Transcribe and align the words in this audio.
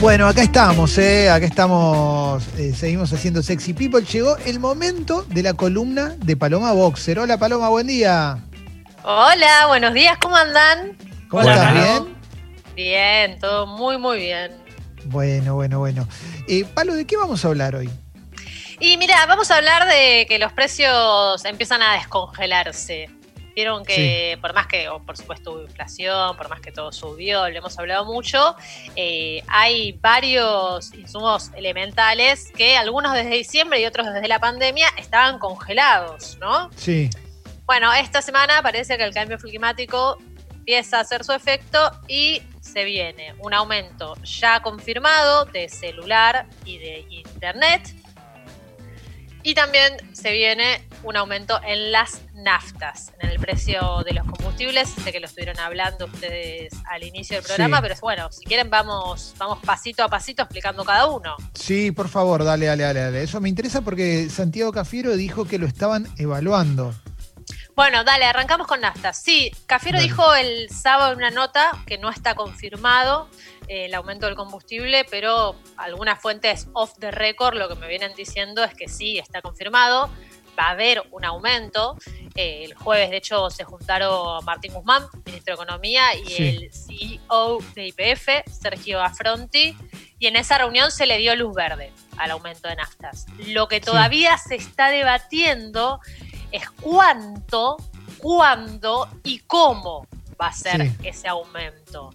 Bueno, 0.00 0.26
acá 0.26 0.42
estamos, 0.42 0.98
¿eh? 0.98 1.30
acá 1.30 1.46
estamos, 1.46 2.46
eh, 2.58 2.74
seguimos 2.74 3.12
haciendo 3.12 3.42
Sexy 3.42 3.72
People. 3.72 4.04
Llegó 4.04 4.36
el 4.44 4.60
momento 4.60 5.22
de 5.28 5.42
la 5.42 5.54
columna 5.54 6.14
de 6.18 6.36
Paloma 6.36 6.72
Boxer. 6.72 7.18
Hola 7.18 7.38
Paloma, 7.38 7.70
buen 7.70 7.86
día. 7.86 8.38
Hola, 9.02 9.66
buenos 9.68 9.94
días, 9.94 10.18
¿cómo 10.20 10.36
andan? 10.36 10.96
¿Cómo 11.28 11.42
Hola, 11.42 11.54
estás? 11.54 11.72
Palo. 11.72 12.04
¿Bien? 12.04 12.14
Bien, 12.74 13.38
todo 13.38 13.66
muy, 13.66 13.96
muy 13.96 14.18
bien. 14.18 14.52
Bueno, 15.06 15.54
bueno, 15.54 15.78
bueno. 15.78 16.08
Eh, 16.48 16.64
Palo, 16.64 16.94
¿de 16.94 17.06
qué 17.06 17.16
vamos 17.16 17.44
a 17.44 17.48
hablar 17.48 17.74
hoy? 17.74 17.88
Y 18.80 18.98
mira, 18.98 19.24
vamos 19.26 19.50
a 19.50 19.56
hablar 19.56 19.86
de 19.88 20.26
que 20.28 20.38
los 20.38 20.52
precios 20.52 21.44
empiezan 21.44 21.80
a 21.80 21.94
descongelarse. 21.94 23.08
Vieron 23.54 23.84
que 23.84 24.36
por 24.40 24.52
más 24.52 24.66
que, 24.66 24.88
por 25.06 25.16
supuesto 25.16 25.52
hubo 25.52 25.62
inflación, 25.62 26.36
por 26.36 26.48
más 26.48 26.60
que 26.60 26.72
todo 26.72 26.90
subió, 26.90 27.48
lo 27.48 27.56
hemos 27.56 27.78
hablado 27.78 28.04
mucho, 28.04 28.56
eh, 28.96 29.42
hay 29.46 29.92
varios 29.92 30.92
insumos 30.94 31.50
elementales 31.54 32.50
que 32.56 32.76
algunos 32.76 33.12
desde 33.12 33.30
diciembre 33.30 33.80
y 33.80 33.86
otros 33.86 34.12
desde 34.12 34.26
la 34.26 34.40
pandemia 34.40 34.88
estaban 34.98 35.38
congelados, 35.38 36.36
¿no? 36.40 36.70
Sí, 36.76 37.10
Bueno, 37.64 37.92
esta 37.94 38.20
semana 38.20 38.60
parece 38.60 38.98
que 38.98 39.04
el 39.04 39.14
cambio 39.14 39.38
climático 39.38 40.18
empieza 40.50 40.98
a 40.98 41.00
hacer 41.00 41.24
su 41.24 41.32
efecto 41.32 41.78
y 42.08 42.42
se 42.60 42.84
viene 42.84 43.34
un 43.38 43.54
aumento 43.54 44.16
ya 44.22 44.60
confirmado 44.60 45.44
de 45.44 45.68
celular 45.68 46.46
y 46.64 46.78
de 46.78 47.06
internet. 47.10 47.94
Y 49.42 49.54
también 49.54 49.92
se 50.14 50.32
viene 50.32 50.88
un 51.04 51.16
aumento 51.16 51.60
en 51.64 51.92
las 51.92 52.22
naftas, 52.34 53.12
en 53.20 53.30
el 53.30 53.38
precio 53.38 54.02
de 54.04 54.12
los 54.14 54.26
combustibles. 54.26 54.88
Sé 54.88 55.12
que 55.12 55.20
lo 55.20 55.26
estuvieron 55.26 55.58
hablando 55.60 56.06
ustedes 56.06 56.72
al 56.90 57.02
inicio 57.04 57.36
del 57.36 57.44
programa, 57.44 57.76
Sí. 57.78 57.82
pero 57.82 57.94
bueno, 58.00 58.32
si 58.32 58.44
quieren 58.44 58.70
vamos, 58.70 59.34
vamos 59.38 59.58
pasito 59.64 60.02
a 60.02 60.08
pasito 60.08 60.42
explicando 60.42 60.84
cada 60.84 61.06
uno. 61.06 61.36
sí, 61.54 61.92
por 61.92 62.08
favor, 62.08 62.42
dale, 62.44 62.66
dale, 62.66 62.82
dale, 62.84 63.00
dale. 63.00 63.22
Eso 63.22 63.40
me 63.40 63.48
interesa 63.48 63.82
porque 63.82 64.28
Santiago 64.30 64.72
Cafiero 64.72 65.16
dijo 65.16 65.44
que 65.46 65.58
lo 65.58 65.66
estaban 65.66 66.06
evaluando. 66.18 66.94
Bueno, 67.76 68.04
dale, 68.04 68.24
arrancamos 68.24 68.66
con 68.68 68.80
naftas. 68.80 69.20
Sí, 69.20 69.50
Cafiero 69.66 69.98
dijo 70.00 70.32
el 70.34 70.70
sábado 70.70 71.12
en 71.12 71.18
una 71.18 71.30
nota 71.30 71.70
que 71.86 71.98
no 71.98 72.08
está 72.08 72.36
confirmado 72.36 73.28
eh, 73.66 73.86
el 73.86 73.94
aumento 73.94 74.26
del 74.26 74.36
combustible, 74.36 75.04
pero 75.10 75.56
algunas 75.76 76.20
fuentes 76.20 76.68
off 76.72 76.92
the 77.00 77.10
record 77.10 77.56
lo 77.56 77.68
que 77.68 77.74
me 77.74 77.88
vienen 77.88 78.12
diciendo 78.14 78.62
es 78.62 78.74
que 78.74 78.86
sí, 78.88 79.18
está 79.18 79.42
confirmado. 79.42 80.08
Va 80.58 80.68
a 80.68 80.70
haber 80.70 81.02
un 81.10 81.24
aumento. 81.24 81.96
Eh, 82.34 82.64
el 82.64 82.74
jueves, 82.74 83.10
de 83.10 83.16
hecho, 83.18 83.50
se 83.50 83.64
juntaron 83.64 84.44
Martín 84.44 84.72
Guzmán, 84.74 85.04
ministro 85.24 85.56
de 85.56 85.62
Economía, 85.62 86.14
y 86.16 86.26
Sí. 86.26 86.48
el 86.48 86.72
CEO 86.72 87.58
de 87.74 87.86
IPF, 87.88 88.28
Sergio 88.50 89.00
Affronti, 89.02 89.76
y 90.18 90.26
en 90.26 90.36
esa 90.36 90.58
reunión 90.58 90.90
se 90.90 91.06
le 91.06 91.18
dio 91.18 91.34
luz 91.36 91.54
verde 91.54 91.92
al 92.16 92.30
aumento 92.30 92.68
de 92.68 92.76
naftas. 92.76 93.26
Lo 93.46 93.68
que 93.68 93.80
todavía 93.80 94.38
se 94.38 94.54
está 94.56 94.90
debatiendo 94.90 96.00
es 96.52 96.70
cuánto, 96.70 97.76
cuándo 98.18 99.08
y 99.24 99.40
cómo 99.40 100.06
va 100.40 100.48
a 100.48 100.52
ser 100.52 100.82
Sí. 100.82 100.92
ese 101.04 101.28
aumento. 101.28 102.10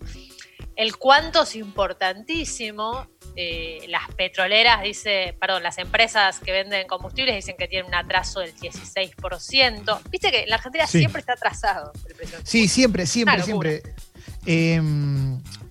El 0.75 0.95
cuánto 0.97 1.43
es 1.43 1.55
importantísimo. 1.55 3.07
Eh, 3.41 3.85
las 3.87 4.01
petroleras, 4.17 4.81
dice, 4.83 5.33
perdón, 5.39 5.63
las 5.63 5.77
empresas 5.77 6.39
que 6.39 6.51
venden 6.51 6.85
combustibles 6.87 7.35
dicen 7.35 7.55
que 7.57 7.69
tienen 7.69 7.87
un 7.87 7.95
atraso 7.95 8.41
del 8.41 8.53
16%. 8.55 9.99
Viste 10.09 10.29
que 10.31 10.43
en 10.43 10.49
la 10.49 10.55
Argentina 10.57 10.85
Sí. 10.87 10.99
siempre 10.99 11.21
está 11.21 11.33
atrasado 11.33 11.93
el 12.07 12.15
precio 12.15 12.37
Sí, 12.43 12.67
siempre, 12.67 13.05
siempre, 13.05 13.41
siempre. 13.43 13.83
Eh, 14.45 14.81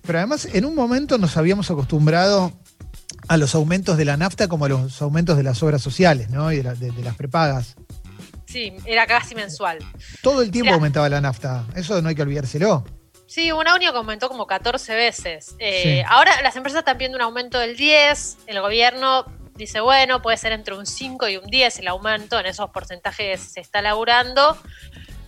pero 0.01 0.17
además, 0.19 0.47
en 0.51 0.65
un 0.65 0.73
momento 0.75 1.17
nos 1.17 1.37
habíamos 1.37 1.69
acostumbrado 1.69 2.51
a 3.27 3.37
los 3.37 3.53
aumentos 3.53 3.97
de 3.97 4.05
la 4.05 4.17
nafta 4.17 4.47
como 4.47 4.65
a 4.65 4.69
los 4.69 5.01
aumentos 5.01 5.37
de 5.37 5.43
las 5.43 5.61
obras 5.61 5.81
sociales, 5.81 6.29
¿no? 6.29 6.51
Y 6.51 6.57
de, 6.57 6.63
la- 6.63 6.73
de- 6.75 6.91
de 6.91 7.03
las 7.03 7.15
prepagas. 7.15 7.75
Sí, 8.45 8.73
era 8.85 9.05
casi 9.05 9.35
mensual. 9.35 9.77
Todo 10.23 10.41
el 10.41 10.49
tiempo 10.49 10.73
aumentaba 10.73 11.07
la 11.09 11.21
nafta. 11.21 11.65
Eso 11.75 12.01
no 12.01 12.09
hay 12.09 12.15
que 12.15 12.23
olvidárselo. 12.23 12.83
Sí, 13.29 13.51
un 13.51 13.67
año 13.67 13.91
que 13.91 13.97
aumentó 13.99 14.27
como 14.27 14.47
14 14.47 14.95
veces. 14.95 15.55
Eh, 15.59 15.83
Sí. 15.83 16.03
Ahora 16.07 16.41
las 16.41 16.55
empresas 16.55 16.79
están 16.79 16.97
pidiendo 16.97 17.17
un 17.17 17.21
aumento 17.21 17.59
del 17.59 17.77
10, 17.77 18.39
el 18.47 18.59
gobierno 18.59 19.23
dice, 19.53 19.81
bueno, 19.81 20.21
puede 20.21 20.37
ser 20.37 20.51
entre 20.51 20.73
un 20.73 20.87
5 20.87 21.27
y 21.27 21.37
un 21.37 21.45
10 21.45 21.77
el 21.79 21.87
aumento, 21.89 22.39
en 22.39 22.47
esos 22.47 22.71
porcentajes 22.71 23.39
se 23.39 23.59
está 23.59 23.83
laburando. 23.83 24.57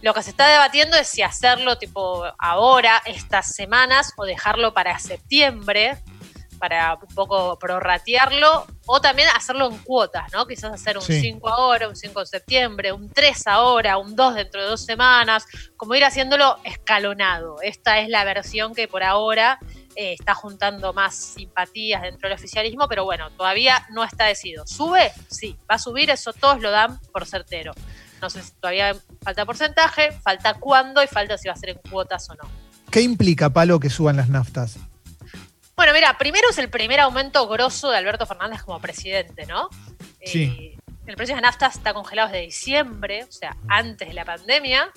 Lo 0.01 0.15
que 0.15 0.23
se 0.23 0.31
está 0.31 0.47
debatiendo 0.47 0.97
es 0.97 1.09
si 1.09 1.21
hacerlo 1.21 1.77
tipo 1.77 2.25
ahora, 2.39 3.03
estas 3.05 3.53
semanas, 3.53 4.13
o 4.17 4.25
dejarlo 4.25 4.73
para 4.73 4.97
septiembre, 4.97 5.97
para 6.61 6.93
un 6.93 7.15
poco 7.15 7.57
prorratearlo, 7.57 8.67
o 8.85 9.01
también 9.01 9.27
hacerlo 9.35 9.69
en 9.69 9.79
cuotas, 9.79 10.31
¿no? 10.31 10.45
Quizás 10.45 10.71
hacer 10.71 10.95
un 10.97 11.03
Sí. 11.03 11.19
5 11.19 11.49
ahora, 11.49 11.89
un 11.89 11.95
5 11.95 12.19
de 12.19 12.25
septiembre, 12.27 12.91
un 12.91 13.09
3 13.09 13.47
ahora, 13.47 13.97
un 13.97 14.15
2 14.15 14.35
dentro 14.35 14.61
de 14.61 14.67
dos 14.67 14.85
semanas, 14.85 15.45
como 15.75 15.95
ir 15.95 16.05
haciéndolo 16.05 16.57
escalonado. 16.63 17.57
Esta 17.63 17.99
es 17.99 18.09
la 18.09 18.23
versión 18.23 18.75
que 18.75 18.87
por 18.87 19.03
ahora 19.03 19.57
eh, 19.95 20.13
está 20.13 20.35
juntando 20.35 20.93
más 20.93 21.15
simpatías 21.15 22.03
dentro 22.03 22.29
del 22.29 22.37
oficialismo, 22.37 22.87
pero 22.87 23.03
bueno, 23.05 23.31
todavía 23.31 23.85
no 23.89 24.03
está 24.03 24.25
decidido. 24.25 24.65
¿Sube? 24.67 25.11
Sí, 25.29 25.57
va 25.69 25.75
a 25.75 25.79
subir, 25.79 26.11
eso 26.11 26.31
todos 26.31 26.61
lo 26.61 26.69
dan 26.69 26.99
por 27.11 27.25
certero. 27.25 27.73
No 28.21 28.29
sé 28.29 28.43
si 28.43 28.51
todavía 28.51 28.95
falta 29.23 29.45
porcentaje, 29.47 30.11
falta 30.11 30.53
cuándo 30.53 31.01
y 31.01 31.07
falta 31.07 31.39
si 31.39 31.47
va 31.47 31.55
a 31.55 31.57
ser 31.57 31.69
en 31.69 31.79
cuotas 31.89 32.29
o 32.29 32.35
no. 32.35 32.43
¿Qué 32.91 33.01
implica, 33.01 33.49
Palo, 33.49 33.79
que 33.79 33.89
suban 33.89 34.17
las 34.17 34.29
naftas? 34.29 34.77
Bueno, 35.81 35.93
mira, 35.95 36.15
primero 36.15 36.47
es 36.47 36.59
el 36.59 36.69
primer 36.69 36.99
aumento 36.99 37.47
grosso 37.47 37.89
de 37.89 37.97
Alberto 37.97 38.27
Fernández 38.27 38.61
como 38.61 38.79
presidente, 38.79 39.47
¿no? 39.47 39.67
Sí. 40.23 40.43
Eh, 40.43 40.77
el 41.07 41.15
precio 41.15 41.33
de 41.33 41.41
nafta 41.41 41.65
está 41.65 41.91
congelado 41.91 42.27
desde 42.29 42.43
diciembre, 42.45 43.23
o 43.23 43.31
sea, 43.31 43.57
antes 43.67 44.07
de 44.07 44.13
la 44.13 44.23
pandemia. 44.23 44.91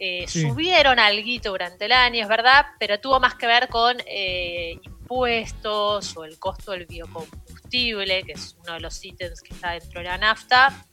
Eh, 0.00 0.24
Sí. 0.26 0.40
Subieron 0.42 0.98
alguito 0.98 1.50
durante 1.50 1.84
el 1.84 1.92
año, 1.92 2.20
es 2.20 2.28
verdad, 2.28 2.66
pero 2.80 2.98
tuvo 2.98 3.20
más 3.20 3.36
que 3.36 3.46
ver 3.46 3.68
con 3.68 3.96
eh, 4.06 4.80
impuestos 4.82 6.16
o 6.16 6.24
el 6.24 6.36
costo 6.40 6.72
del 6.72 6.86
biocombustible, 6.86 8.24
que 8.24 8.32
es 8.32 8.56
uno 8.64 8.72
de 8.72 8.80
los 8.80 9.04
ítems 9.04 9.40
que 9.40 9.54
está 9.54 9.70
dentro 9.70 10.00
de 10.00 10.08
la 10.08 10.18
nafta. 10.18 10.84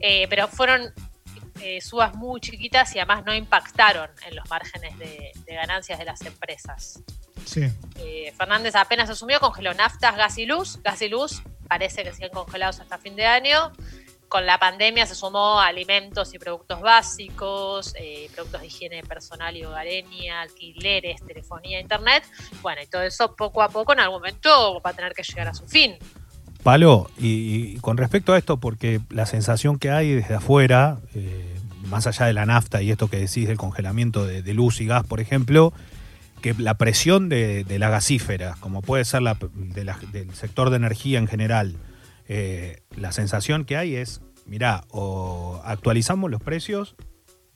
Eh, 0.00 0.26
pero 0.30 0.48
fueron 0.48 0.94
subas 1.82 2.14
muy 2.14 2.40
chiquitas 2.40 2.96
y 2.96 3.00
además 3.00 3.22
no 3.26 3.32
impactaron 3.34 4.10
en 4.26 4.34
los 4.34 4.48
márgenes 4.48 4.98
de- 4.98 5.30
de 5.44 5.54
ganancias 5.54 5.96
de 5.98 6.06
las 6.06 6.20
empresas. 6.22 7.00
Sí. 7.44 7.68
Eh, 7.96 8.32
Fernández 8.36 8.74
apenas 8.74 9.10
asumió, 9.10 9.40
congeló 9.40 9.74
naftas, 9.74 10.16
gas 10.16 10.38
y 10.38 10.46
luz. 10.46 10.80
Gas 10.82 11.02
y 11.02 11.08
luz 11.08 11.42
parece 11.68 12.02
que 12.02 12.12
siguen 12.12 12.30
congelados 12.30 12.80
hasta 12.80 12.98
fin 12.98 13.16
de 13.16 13.26
año. 13.26 13.72
Con 14.28 14.46
la 14.46 14.58
pandemia 14.58 15.04
se 15.04 15.14
sumó 15.14 15.60
alimentos 15.60 16.32
y 16.32 16.38
productos 16.38 16.80
básicos, 16.80 17.94
eh, 17.98 18.30
productos 18.34 18.62
de 18.62 18.66
higiene 18.66 19.02
personal 19.02 19.54
y 19.56 19.64
hogareña, 19.64 20.40
alquileres, 20.40 21.20
telefonía, 21.26 21.80
internet. 21.80 22.24
Bueno, 22.62 22.80
y 22.82 22.86
todo 22.86 23.02
eso 23.02 23.36
poco 23.36 23.62
a 23.62 23.68
poco 23.68 23.92
en 23.92 24.00
algún 24.00 24.20
momento 24.20 24.80
va 24.80 24.90
a 24.90 24.94
tener 24.94 25.12
que 25.12 25.22
llegar 25.22 25.48
a 25.48 25.54
su 25.54 25.66
fin. 25.66 25.96
Palo, 26.62 27.10
y, 27.18 27.74
y 27.74 27.76
con 27.80 27.96
respecto 27.96 28.32
a 28.32 28.38
esto, 28.38 28.58
porque 28.58 29.00
la 29.10 29.26
sensación 29.26 29.78
que 29.78 29.90
hay 29.90 30.12
desde 30.12 30.34
afuera, 30.34 30.98
eh, 31.14 31.58
más 31.88 32.06
allá 32.06 32.24
de 32.26 32.32
la 32.32 32.46
nafta 32.46 32.80
y 32.80 32.90
esto 32.90 33.08
que 33.08 33.18
decís 33.18 33.48
del 33.48 33.58
congelamiento 33.58 34.24
de, 34.24 34.42
de 34.42 34.54
luz 34.54 34.80
y 34.80 34.86
gas, 34.86 35.04
por 35.04 35.20
ejemplo, 35.20 35.72
que 36.42 36.54
la 36.58 36.74
presión 36.74 37.28
de, 37.30 37.64
de 37.64 37.78
la 37.78 37.88
gasífera, 37.88 38.56
como 38.60 38.82
puede 38.82 39.04
ser 39.06 39.22
la, 39.22 39.38
de 39.54 39.84
la- 39.84 39.98
del 40.12 40.34
sector 40.34 40.68
de 40.70 40.76
energía 40.76 41.18
en 41.18 41.26
general, 41.28 41.76
eh, 42.28 42.82
la 42.96 43.12
sensación 43.12 43.64
que 43.64 43.76
hay 43.78 43.96
es, 43.96 44.20
mirá, 44.46 44.84
o 44.90 45.62
actualizamos 45.64 46.30
los 46.30 46.42
precios 46.42 46.94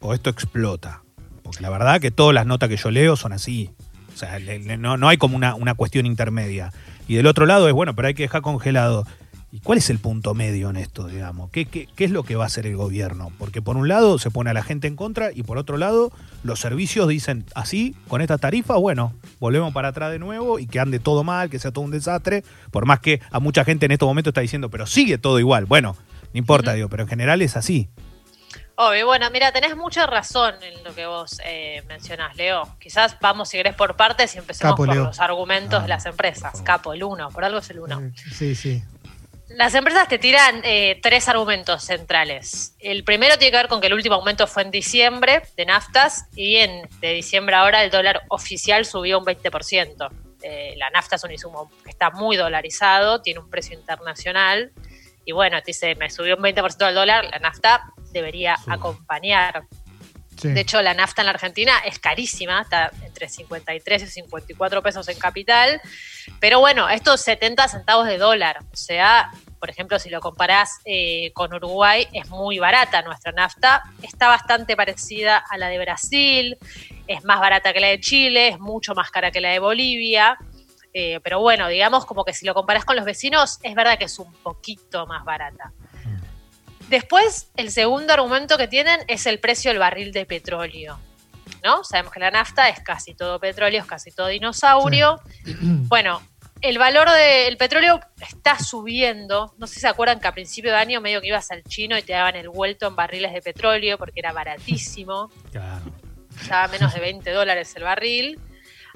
o 0.00 0.14
esto 0.14 0.30
explota. 0.30 1.02
Porque 1.42 1.62
la 1.62 1.70
verdad 1.70 2.00
que 2.00 2.10
todas 2.10 2.34
las 2.34 2.46
notas 2.46 2.68
que 2.68 2.76
yo 2.76 2.90
leo 2.90 3.16
son 3.16 3.32
así. 3.32 3.70
O 4.14 4.16
sea, 4.18 4.38
no, 4.78 4.96
no 4.96 5.08
hay 5.08 5.16
como 5.18 5.36
una, 5.36 5.54
una 5.54 5.74
cuestión 5.74 6.06
intermedia. 6.06 6.72
Y 7.06 7.14
del 7.16 7.26
otro 7.26 7.44
lado 7.46 7.68
es, 7.68 7.74
bueno, 7.74 7.94
pero 7.94 8.08
hay 8.08 8.14
que 8.14 8.22
dejar 8.24 8.40
congelado. 8.42 9.06
¿Y 9.52 9.60
cuál 9.60 9.78
es 9.78 9.88
el 9.90 9.98
punto 10.00 10.34
medio 10.34 10.68
en 10.70 10.76
esto, 10.76 11.06
digamos? 11.06 11.50
¿Qué, 11.50 11.64
qué, 11.66 11.88
qué 11.94 12.04
es 12.04 12.10
lo 12.10 12.24
que 12.24 12.36
va 12.36 12.44
a 12.44 12.46
hacer 12.48 12.66
el 12.66 12.76
gobierno? 12.76 13.30
Porque 13.38 13.62
por 13.62 13.76
un 13.76 13.88
lado 13.88 14.18
se 14.18 14.30
pone 14.30 14.50
a 14.50 14.52
la 14.54 14.62
gente 14.62 14.86
en 14.88 14.96
contra 14.96 15.30
y 15.32 15.44
por 15.44 15.56
otro 15.56 15.76
lado 15.78 16.12
los 16.42 16.60
servicios 16.60 17.08
dicen 17.08 17.46
así, 17.54 17.94
con 18.08 18.20
esta 18.20 18.38
tarifa, 18.38 18.76
bueno, 18.76 19.14
volvemos 19.38 19.72
para 19.72 19.88
atrás 19.88 20.10
de 20.10 20.18
nuevo 20.18 20.58
y 20.58 20.66
que 20.66 20.80
ande 20.80 20.98
todo 20.98 21.24
mal, 21.24 21.48
que 21.48 21.58
sea 21.58 21.70
todo 21.70 21.84
un 21.84 21.90
desastre. 21.92 22.42
Por 22.70 22.86
más 22.86 23.00
que 23.00 23.20
a 23.30 23.38
mucha 23.40 23.64
gente 23.64 23.86
en 23.86 23.92
estos 23.92 24.06
momentos 24.08 24.32
está 24.32 24.40
diciendo, 24.42 24.68
pero 24.68 24.84
sigue 24.84 25.16
todo 25.16 25.38
igual. 25.38 25.64
Bueno, 25.64 25.96
no 26.34 26.38
importa, 26.38 26.74
digo, 26.74 26.88
pero 26.88 27.04
en 27.04 27.08
general 27.08 27.40
es 27.40 27.56
así. 27.56 27.88
Obvio, 28.78 29.06
bueno, 29.06 29.30
mira, 29.32 29.52
tenés 29.52 29.74
mucha 29.74 30.06
razón 30.06 30.52
en 30.62 30.84
lo 30.84 30.94
que 30.94 31.06
vos 31.06 31.40
eh, 31.46 31.82
mencionás, 31.88 32.36
Leo. 32.36 32.76
Quizás 32.78 33.16
vamos, 33.22 33.48
si 33.48 33.56
querés, 33.56 33.74
por 33.74 33.96
partes 33.96 34.34
y 34.34 34.38
empecemos 34.38 34.72
Capo, 34.72 34.84
por 34.84 34.94
Leo. 34.94 35.04
los 35.06 35.18
argumentos 35.18 35.78
Ah, 35.78 35.82
de 35.82 35.88
las 35.88 36.04
empresas. 36.04 36.60
Capo, 36.60 36.92
el 36.92 37.02
uno, 37.02 37.30
por 37.30 37.42
algo 37.42 37.60
es 37.60 37.70
el 37.70 37.78
uno. 37.80 38.02
Sí, 38.34 38.54
sí. 38.54 38.82
Las 39.56 39.74
empresas 39.74 40.06
te 40.06 40.18
tiran 40.18 40.60
eh, 40.64 41.00
tres 41.02 41.30
argumentos 41.30 41.82
centrales. 41.82 42.76
El 42.78 43.04
primero 43.04 43.38
tiene 43.38 43.52
que 43.52 43.56
ver 43.56 43.68
con 43.68 43.80
que 43.80 43.86
el 43.86 43.94
último 43.94 44.16
aumento 44.16 44.46
fue 44.46 44.62
en 44.62 44.70
diciembre 44.70 45.44
de 45.56 45.64
naftas 45.64 46.26
y 46.36 46.56
en, 46.56 46.86
de 47.00 47.14
diciembre 47.14 47.56
ahora 47.56 47.82
el 47.82 47.90
dólar 47.90 48.20
oficial 48.28 48.84
subió 48.84 49.18
un 49.18 49.24
20%. 49.24 50.10
Eh, 50.42 50.74
la 50.76 50.90
nafta 50.90 51.16
es 51.16 51.24
un 51.24 51.30
insumo 51.30 51.70
que 51.82 51.88
está 51.88 52.10
muy 52.10 52.36
dolarizado, 52.36 53.22
tiene 53.22 53.40
un 53.40 53.48
precio 53.48 53.78
internacional 53.78 54.72
y 55.24 55.32
bueno, 55.32 55.58
te 55.62 55.68
dice, 55.68 55.94
me 55.94 56.10
subió 56.10 56.36
un 56.36 56.42
20% 56.42 56.88
el 56.90 56.94
dólar, 56.94 57.24
la 57.24 57.38
nafta 57.38 57.94
debería 58.12 58.58
acompañar. 58.66 59.64
De 60.42 60.60
hecho, 60.60 60.82
la 60.82 60.92
nafta 60.92 61.22
en 61.22 61.26
la 61.26 61.32
Argentina 61.32 61.78
es 61.78 61.98
carísima, 61.98 62.60
está 62.60 62.92
entre 63.02 63.30
53 63.30 64.02
y 64.02 64.06
54 64.06 64.82
pesos 64.82 65.08
en 65.08 65.18
capital, 65.18 65.80
pero 66.40 66.60
bueno, 66.60 66.90
estos 66.90 67.22
70 67.22 67.68
centavos 67.68 68.06
de 68.06 68.18
dólar, 68.18 68.58
o 68.70 68.76
sea, 68.76 69.30
por 69.58 69.70
ejemplo, 69.70 69.98
si 69.98 70.10
lo 70.10 70.20
comparás 70.20 70.80
eh, 70.84 71.32
con 71.32 71.52
Uruguay, 71.54 72.06
es 72.12 72.28
muy 72.28 72.58
barata 72.58 73.02
nuestra 73.02 73.32
nafta, 73.32 73.82
está 74.02 74.28
bastante 74.28 74.76
parecida 74.76 75.38
a 75.38 75.58
la 75.58 75.68
de 75.68 75.78
Brasil, 75.78 76.56
es 77.06 77.24
más 77.24 77.40
barata 77.40 77.72
que 77.72 77.80
la 77.80 77.88
de 77.88 78.00
Chile, 78.00 78.48
es 78.48 78.58
mucho 78.58 78.94
más 78.94 79.10
cara 79.10 79.30
que 79.30 79.40
la 79.40 79.50
de 79.50 79.58
Bolivia, 79.58 80.38
eh, 80.92 81.20
pero 81.22 81.40
bueno, 81.40 81.68
digamos 81.68 82.06
como 82.06 82.24
que 82.24 82.32
si 82.32 82.46
lo 82.46 82.54
comparás 82.54 82.84
con 82.84 82.96
los 82.96 83.04
vecinos, 83.04 83.58
es 83.62 83.74
verdad 83.74 83.98
que 83.98 84.06
es 84.06 84.18
un 84.18 84.32
poquito 84.32 85.06
más 85.06 85.24
barata. 85.24 85.72
Después, 86.88 87.50
el 87.56 87.70
segundo 87.70 88.12
argumento 88.12 88.56
que 88.56 88.68
tienen 88.68 89.00
es 89.08 89.26
el 89.26 89.40
precio 89.40 89.70
del 89.70 89.78
barril 89.78 90.12
de 90.12 90.24
petróleo. 90.24 90.98
¿No? 91.64 91.82
Sabemos 91.84 92.12
que 92.12 92.20
la 92.20 92.30
nafta 92.30 92.68
es 92.68 92.80
casi 92.80 93.14
todo 93.14 93.40
petróleo, 93.40 93.80
es 93.80 93.86
casi 93.86 94.10
todo 94.10 94.28
dinosaurio. 94.28 95.20
Bueno, 95.88 96.20
el 96.60 96.78
valor 96.78 97.10
del 97.10 97.56
petróleo 97.56 98.00
está 98.20 98.58
subiendo. 98.58 99.54
No 99.58 99.66
sé 99.66 99.74
si 99.74 99.80
se 99.80 99.88
acuerdan 99.88 100.20
que 100.20 100.28
a 100.28 100.32
principio 100.32 100.70
de 100.70 100.78
año 100.78 101.00
medio 101.00 101.20
que 101.20 101.28
ibas 101.28 101.50
al 101.50 101.62
chino 101.64 101.96
y 101.98 102.02
te 102.02 102.12
daban 102.12 102.36
el 102.36 102.48
vuelto 102.48 102.86
en 102.86 102.96
barriles 102.96 103.32
de 103.32 103.42
petróleo 103.42 103.98
porque 103.98 104.20
era 104.20 104.32
baratísimo. 104.32 105.30
Claro. 105.52 105.84
Estaba 106.40 106.68
menos 106.68 106.92
de 106.94 107.00
20 107.00 107.30
dólares 107.30 107.74
el 107.76 107.84
barril. 107.84 108.40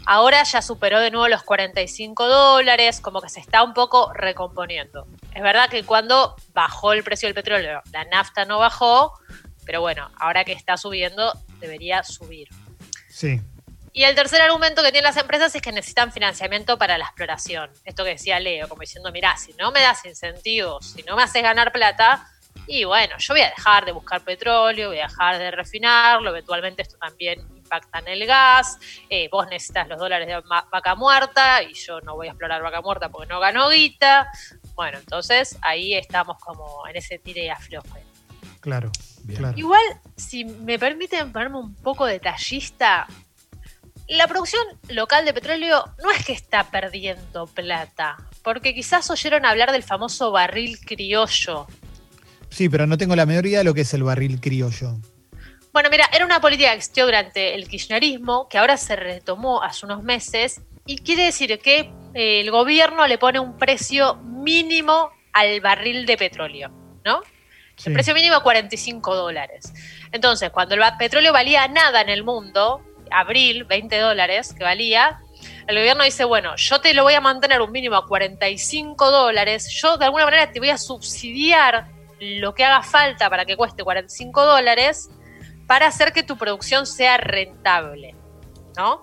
Ahora 0.07 0.43
ya 0.45 0.63
superó 0.63 1.01
de 1.01 1.11
nuevo 1.11 1.29
los 1.29 1.43
45 1.43 2.27
dólares, 2.27 3.01
como 3.01 3.21
que 3.21 3.29
se 3.29 3.41
está 3.41 3.63
un 3.63 3.75
poco 3.75 4.13
recomponiendo. 4.15 5.07
Es 5.35 5.43
verdad 5.43 5.69
que 5.69 5.85
cuando 5.85 6.37
bajó 6.55 6.93
el 6.93 7.05
precio 7.05 7.29
del 7.29 7.35
petróleo, 7.35 7.83
la 7.93 8.05
nafta 8.05 8.47
no 8.47 8.59
bajó, 8.59 9.13
pero 9.67 9.83
bueno, 9.83 10.11
ahora 10.17 10.45
que 10.45 10.53
está 10.53 10.77
subiendo, 10.79 11.33
debería 11.61 12.03
subir. 12.03 12.49
Sí. 13.09 13.41
Y 13.93 14.05
el 14.05 14.15
tercer 14.15 14.41
argumento 14.41 14.83
que 14.83 14.93
tienen 14.93 15.05
las 15.05 15.17
empresas 15.17 15.55
es 15.55 15.63
que 15.63 15.73
necesitan 15.73 16.13
financiamiento 16.13 16.79
para 16.79 16.97
la 16.97 17.07
exploración. 17.07 17.71
Esto 17.85 18.05
que 18.05 18.11
decía 18.11 18.39
Leo, 18.39 18.69
como 18.69 18.83
diciendo, 18.83 19.11
mirá, 19.11 19.37
si 19.37 19.53
no 19.55 19.73
me 19.73 19.81
das 19.81 20.05
incentivos, 20.05 20.93
si 20.93 21.03
no 21.03 21.17
me 21.17 21.25
haces 21.25 21.43
ganar 21.43 21.73
plata, 21.73 22.29
y 22.67 22.85
bueno, 22.85 23.17
yo 23.19 23.35
voy 23.35 23.41
a 23.41 23.51
dejar 23.51 23.85
de 23.85 23.93
buscar 23.93 24.23
petróleo, 24.23 24.89
voy 24.89 25.01
a 25.01 25.09
dejar 25.09 25.39
de 25.39 25.51
refinarlo, 25.51 26.31
eventualmente 26.31 26.83
esto 26.83 26.97
también 26.99 27.41
impacta 27.57 27.99
en 27.99 28.09
el 28.09 28.27
gas, 28.27 28.79
eh, 29.09 29.29
vos 29.31 29.47
necesitas 29.49 29.89
los 29.89 29.99
dólares 29.99 30.29
de 30.29 30.41
vaca 30.71 30.95
muerta 30.95 31.63
y 31.63 31.75
yo 31.75 32.01
no 32.01 32.15
voy 32.15 32.29
a 32.29 32.31
explorar 32.31 32.63
vaca 32.63 32.81
muerta 32.81 33.09
porque 33.09 33.29
no 33.29 33.41
gano 33.41 33.69
guita. 33.71 34.31
Bueno, 34.75 34.99
entonces 34.99 35.59
ahí 35.63 35.95
estamos 35.95 36.39
como 36.39 36.87
en 36.87 36.97
ese 36.97 37.19
tire 37.19 37.45
y 37.45 37.49
afloje. 37.49 38.05
Claro, 38.61 38.93
claro. 39.35 39.57
Igual, 39.57 39.83
si 40.17 40.45
me 40.45 40.79
permiten 40.79 41.33
ponerme 41.33 41.59
un 41.59 41.75
poco 41.75 42.07
detallista, 42.07 43.07
la 44.11 44.27
producción 44.27 44.63
local 44.89 45.25
de 45.25 45.33
petróleo 45.33 45.85
no 46.03 46.11
es 46.11 46.25
que 46.25 46.33
está 46.33 46.71
perdiendo 46.71 47.47
plata, 47.47 48.17
porque 48.43 48.75
quizás 48.75 49.09
oyeron 49.11 49.47
hablar 49.47 49.71
del 49.71 49.85
famoso 49.85 50.33
barril 50.33 50.79
criollo. 50.81 51.67
Sí, 52.49 52.69
pero 52.69 52.87
no 52.87 52.99
tengo 52.99 53.15
la 53.15 53.25
menor 53.25 53.47
idea 53.47 53.59
de 53.59 53.65
lo 53.65 53.73
que 53.73 53.83
es 53.83 53.95
el 53.95 54.03
barril 54.03 54.41
criollo. 54.41 54.99
Bueno, 55.73 55.89
mira, 55.91 56.11
era 56.13 56.25
una 56.25 56.41
política 56.41 56.71
que 56.71 56.79
existió 56.79 57.05
durante 57.05 57.55
el 57.55 57.69
kirchnerismo, 57.69 58.49
que 58.49 58.59
ahora 58.59 58.77
se 58.77 58.97
retomó 58.97 59.63
hace 59.63 59.87
unos 59.87 60.03
meses, 60.03 60.61
y 60.87 60.99
quiere 60.99 61.27
decir 61.27 61.61
que 61.61 61.93
eh, 62.15 62.41
el 62.41 62.51
gobierno 62.51 63.07
le 63.07 63.19
pone 63.19 63.39
un 63.39 63.57
precio 63.59 64.17
mínimo 64.17 65.11
al 65.33 65.61
barril 65.61 66.05
de 66.07 66.17
petróleo, 66.17 66.71
¿no? 67.05 67.23
El 67.85 67.95
precio 67.95 68.13
mínimo 68.13 68.43
45 68.43 69.15
dólares. 69.15 69.73
Entonces, 70.13 70.51
cuando 70.51 70.75
el 70.75 70.83
petróleo 70.99 71.33
valía 71.33 71.67
nada 71.69 72.03
en 72.03 72.11
el 72.11 72.25
mundo, 72.25 72.83
abril, 73.11 73.65
20 73.65 73.99
dólares 73.99 74.55
que 74.57 74.65
valía, 74.65 75.21
el 75.67 75.77
gobierno 75.77 76.05
dice, 76.05 76.25
bueno, 76.25 76.57
yo 76.57 76.81
te 76.81 76.95
lo 76.95 77.03
voy 77.03 77.15
a 77.15 77.21
mantener 77.21 77.61
un 77.61 77.71
mínimo 77.71 77.97
a 77.97 78.07
45 78.07 79.11
dólares, 79.11 79.69
yo 79.81 79.97
de 79.97 80.05
alguna 80.07 80.25
manera 80.25 80.51
te 80.51 80.59
voy 80.59 80.71
a 80.71 80.79
subsidiar 80.79 81.87
lo 82.19 82.55
que 82.55 82.65
haga 82.65 82.83
falta 82.83 83.31
para 83.31 83.45
que 83.45 83.57
cueste 83.57 83.83
45 83.83 84.45
dólares 84.45 85.11
para 85.67 85.87
hacer 85.87 86.13
que 86.13 86.23
tu 86.23 86.37
producción 86.37 86.87
sea 86.87 87.17
rentable, 87.17 88.15
¿no? 88.77 89.01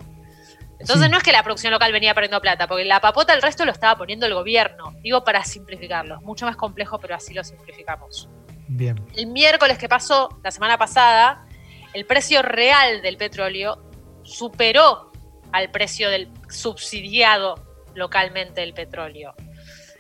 Entonces 0.80 1.10
no 1.10 1.18
es 1.18 1.24
que 1.24 1.32
la 1.32 1.42
producción 1.42 1.74
local 1.74 1.92
venía 1.92 2.14
perdiendo 2.14 2.40
plata, 2.40 2.68
porque 2.68 2.86
la 2.86 3.00
papota 3.00 3.34
el 3.34 3.42
resto 3.42 3.66
lo 3.66 3.72
estaba 3.72 3.98
poniendo 3.98 4.28
el 4.28 4.34
gobierno. 4.36 4.94
Digo 5.02 5.24
para 5.24 5.44
simplificarlo, 5.44 6.18
es 6.18 6.22
mucho 6.22 6.46
más 6.46 6.56
complejo, 6.56 7.00
pero 7.00 7.16
así 7.16 7.34
lo 7.34 7.44
simplificamos. 7.44 8.30
Bien. 8.68 9.02
El 9.16 9.28
miércoles 9.28 9.78
que 9.78 9.90
pasó, 9.90 10.30
la 10.44 10.52
semana 10.52 10.78
pasada, 10.78 11.48
el 11.94 12.06
precio 12.06 12.44
real 12.44 13.02
del 13.02 13.18
petróleo 13.18 13.87
superó 14.28 15.12
al 15.52 15.72
precio 15.72 16.10
del 16.10 16.30
subsidiado 16.50 17.56
localmente 17.96 18.62
del 18.62 18.74
petróleo. 18.74 19.34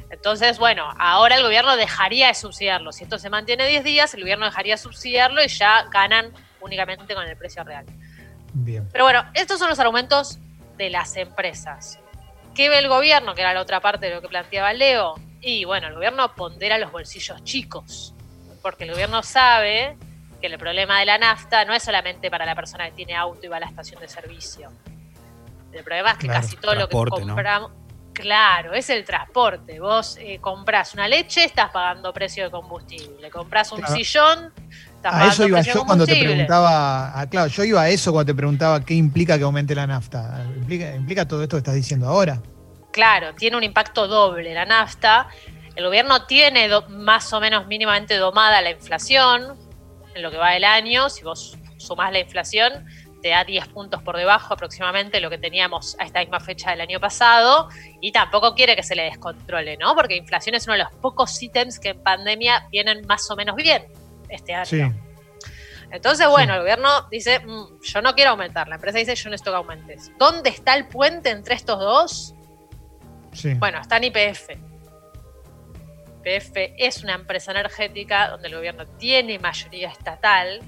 Entonces, 0.09 0.57
bueno, 0.57 0.89
ahora 0.99 1.35
el 1.35 1.43
gobierno 1.43 1.75
dejaría 1.75 2.27
de 2.27 2.33
subsidiarlo. 2.33 2.91
Si 2.91 3.03
esto 3.03 3.19
se 3.19 3.29
mantiene 3.29 3.67
10 3.67 3.83
días, 3.83 4.13
el 4.13 4.21
gobierno 4.21 4.45
dejaría 4.45 4.75
de 4.75 4.77
subsidiarlo 4.77 5.43
y 5.43 5.47
ya 5.47 5.85
ganan 5.91 6.31
únicamente 6.61 7.13
con 7.13 7.27
el 7.27 7.35
precio 7.37 7.63
real. 7.63 7.85
Bien. 8.53 8.87
Pero 8.91 9.03
bueno, 9.03 9.25
estos 9.33 9.59
son 9.59 9.69
los 9.69 9.79
argumentos 9.79 10.39
de 10.77 10.89
las 10.89 11.15
empresas. 11.17 11.99
¿Qué 12.55 12.69
ve 12.69 12.79
el 12.79 12.87
gobierno? 12.87 13.35
Que 13.35 13.41
era 13.41 13.53
la 13.53 13.61
otra 13.61 13.81
parte 13.81 14.07
de 14.07 14.15
lo 14.15 14.21
que 14.21 14.29
planteaba 14.29 14.73
Leo. 14.73 15.15
Y 15.41 15.65
bueno, 15.65 15.87
el 15.87 15.95
gobierno 15.95 16.33
pondera 16.35 16.77
los 16.77 16.91
bolsillos 16.91 17.43
chicos, 17.43 18.13
porque 18.61 18.85
el 18.85 18.91
gobierno 18.91 19.21
sabe 19.23 19.97
que 20.39 20.47
el 20.47 20.57
problema 20.57 20.99
de 20.99 21.05
la 21.05 21.17
nafta 21.17 21.65
no 21.65 21.73
es 21.73 21.83
solamente 21.83 22.29
para 22.29 22.45
la 22.45 22.55
persona 22.55 22.85
que 22.85 22.91
tiene 22.91 23.15
auto 23.15 23.45
y 23.45 23.47
va 23.47 23.57
a 23.57 23.59
la 23.59 23.67
estación 23.67 23.99
de 24.01 24.07
servicio. 24.07 24.71
El 25.71 25.83
problema 25.83 26.11
es 26.11 26.17
que 26.17 26.27
casi 26.27 26.55
todo 26.57 26.75
lo 26.75 26.87
que 26.87 26.95
compramos... 26.95 27.71
Claro, 28.13 28.73
es 28.73 28.89
el 28.89 29.05
transporte. 29.05 29.79
Vos 29.79 30.17
eh, 30.19 30.39
compras 30.41 30.95
una 30.95 31.07
leche, 31.07 31.43
estás 31.43 31.69
pagando 31.69 32.11
precio 32.11 32.45
de 32.45 32.49
combustible. 32.49 33.29
Compras 33.29 33.71
un 33.71 33.85
sillón, 33.85 34.51
a 35.03 35.27
eso 35.27 35.47
iba 35.47 35.61
yo 35.61 35.85
cuando 35.85 36.05
te 36.05 36.15
preguntaba, 36.15 37.19
ah, 37.19 37.27
claro, 37.29 37.47
yo 37.47 37.63
iba 37.63 37.81
a 37.81 37.89
eso 37.89 38.11
cuando 38.11 38.31
te 38.31 38.35
preguntaba 38.35 38.83
qué 38.83 38.93
implica 38.93 39.37
que 39.37 39.43
aumente 39.43 39.75
la 39.75 39.87
nafta. 39.87 40.43
¿Implica, 40.55 41.27
todo 41.27 41.43
esto 41.43 41.55
que 41.55 41.59
estás 41.59 41.75
diciendo 41.75 42.07
ahora? 42.07 42.41
Claro, 42.91 43.33
tiene 43.35 43.57
un 43.57 43.63
impacto 43.63 44.07
doble 44.07 44.53
la 44.53 44.65
nafta. 44.65 45.27
El 45.75 45.85
gobierno 45.85 46.25
tiene 46.25 46.69
más 46.89 47.31
o 47.33 47.39
menos 47.39 47.67
mínimamente 47.67 48.15
domada 48.15 48.61
la 48.61 48.71
inflación 48.71 49.55
en 50.17 50.23
lo 50.23 50.31
que 50.31 50.37
va 50.37 50.51
del 50.51 50.65
año. 50.65 51.09
Si 51.09 51.23
vos 51.23 51.57
sumás 51.77 52.11
la 52.11 52.19
inflación, 52.19 52.85
te 53.21 53.29
da 53.29 53.43
10 53.43 53.67
puntos 53.69 54.01
por 54.03 54.17
debajo 54.17 54.53
aproximadamente 54.53 55.19
lo 55.19 55.29
que 55.29 55.37
teníamos 55.37 55.95
a 55.99 56.03
esta 56.03 56.19
misma 56.19 56.39
fecha 56.39 56.71
del 56.71 56.81
año 56.81 56.99
pasado 56.99 57.69
y 58.01 58.11
tampoco 58.11 58.53
quiere 58.53 58.75
que 58.75 58.83
se 58.83 58.95
le 58.95 59.03
descontrole, 59.03 59.77
¿no? 59.77 59.95
Porque 59.95 60.15
inflación 60.15 60.55
es 60.55 60.65
uno 60.67 60.73
de 60.73 60.83
los 60.83 60.91
pocos 60.93 61.41
ítems 61.41 61.79
que 61.79 61.89
en 61.89 62.03
pandemia 62.03 62.67
vienen 62.71 63.05
más 63.07 63.29
o 63.31 63.35
menos 63.35 63.55
bien 63.55 63.85
este 64.29 64.53
año. 64.53 64.93
Entonces, 65.89 66.27
bueno, 66.27 66.53
el 66.53 66.59
gobierno 66.59 67.07
dice, 67.09 67.39
mm, 67.39 67.81
yo 67.81 68.01
no 68.01 68.13
quiero 68.13 68.31
aumentar. 68.31 68.67
La 68.67 68.75
empresa 68.75 68.97
dice, 68.97 69.15
yo 69.15 69.29
necesito 69.29 69.51
que 69.51 69.57
aumentes. 69.57 70.11
¿Dónde 70.17 70.49
está 70.49 70.75
el 70.75 70.87
puente 70.87 71.29
entre 71.29 71.55
estos 71.55 71.79
dos? 71.79 72.35
Sí. 73.31 73.53
Bueno, 73.53 73.79
está 73.79 73.97
en 73.97 74.03
IPF. 74.05 74.49
IPF 76.27 76.73
es 76.77 77.03
una 77.03 77.15
empresa 77.15 77.51
energética 77.51 78.29
donde 78.29 78.47
el 78.47 78.55
gobierno 78.55 78.85
tiene 78.97 79.39
mayoría 79.39 79.89
estatal 79.89 80.61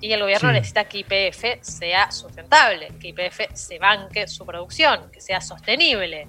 y 0.00 0.12
el 0.12 0.20
gobierno 0.20 0.50
necesita 0.52 0.84
que 0.84 0.98
IPF 0.98 1.62
sea 1.62 2.10
sustentable, 2.10 2.88
que 3.00 3.08
IPF 3.08 3.54
se 3.54 3.78
banque 3.78 4.26
su 4.26 4.44
producción, 4.44 5.10
que 5.12 5.20
sea 5.20 5.40
sostenible. 5.40 6.26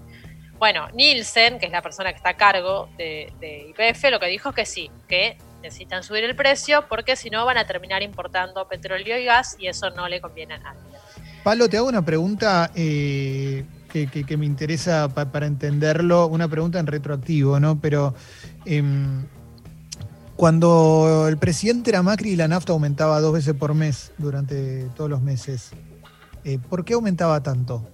Bueno, 0.60 0.88
Nielsen, 0.93 1.60
que 1.60 1.65
es 1.65 1.72
la 1.72 1.82
persona 1.82 2.12
que 2.12 2.17
está 2.17 2.29
a 2.29 2.38
cargo 2.38 2.89
de, 2.98 3.34
de 3.39 3.70
IPF, 3.70 4.12
lo 4.12 4.20
que 4.20 4.27
dijo 4.27 4.50
es 4.50 4.55
que 4.55 4.65
sí, 4.65 4.91
que 5.08 5.38
necesitan 5.63 6.03
subir 6.03 6.24
el 6.24 6.36
precio 6.36 6.86
porque 6.88 7.15
si 7.15 7.29
no 7.29 7.46
van 7.46 7.58
a 7.58 7.65
terminar 7.65 8.03
importando 8.03 8.67
petróleo 8.67 9.17
y 9.17 9.25
gas 9.25 9.55
y 9.58 9.67
eso 9.67 9.89
no 9.89 10.08
le 10.08 10.22
conviene 10.22 10.55
a 10.55 10.58
nadie. 10.60 10.82
Pablo, 11.43 11.67
te 11.67 11.77
hago 11.77 11.88
una 11.88 12.05
pregunta 12.05 12.72
eh, 12.75 13.65
que, 13.91 14.38
me 14.38 14.46
interesa 14.46 15.10
para 15.10 15.46
entenderlo, 15.46 16.27
una 16.27 16.48
pregunta 16.48 16.79
en 16.79 16.88
retroactivo, 16.88 17.60
¿no? 17.60 17.79
Pero 17.79 18.15
em, 18.65 19.25
cuando 20.36 21.27
el 21.27 21.38
presidente 21.38 21.91
era 21.91 22.01
Macri 22.01 22.32
y 22.32 22.36
la 22.36 22.48
nafta 22.48 22.74
aumentaba 22.74 23.20
dos 23.22 23.34
veces 23.34 23.53
por 23.53 23.74
mes 23.74 24.12
durante 24.17 24.86
todos 24.96 25.10
los 25.10 25.22
meses, 25.22 25.72
eh, 26.43 26.60
¿por 26.70 26.84
qué 26.84 26.93
aumentaba 26.93 27.41
tanto? 27.41 27.88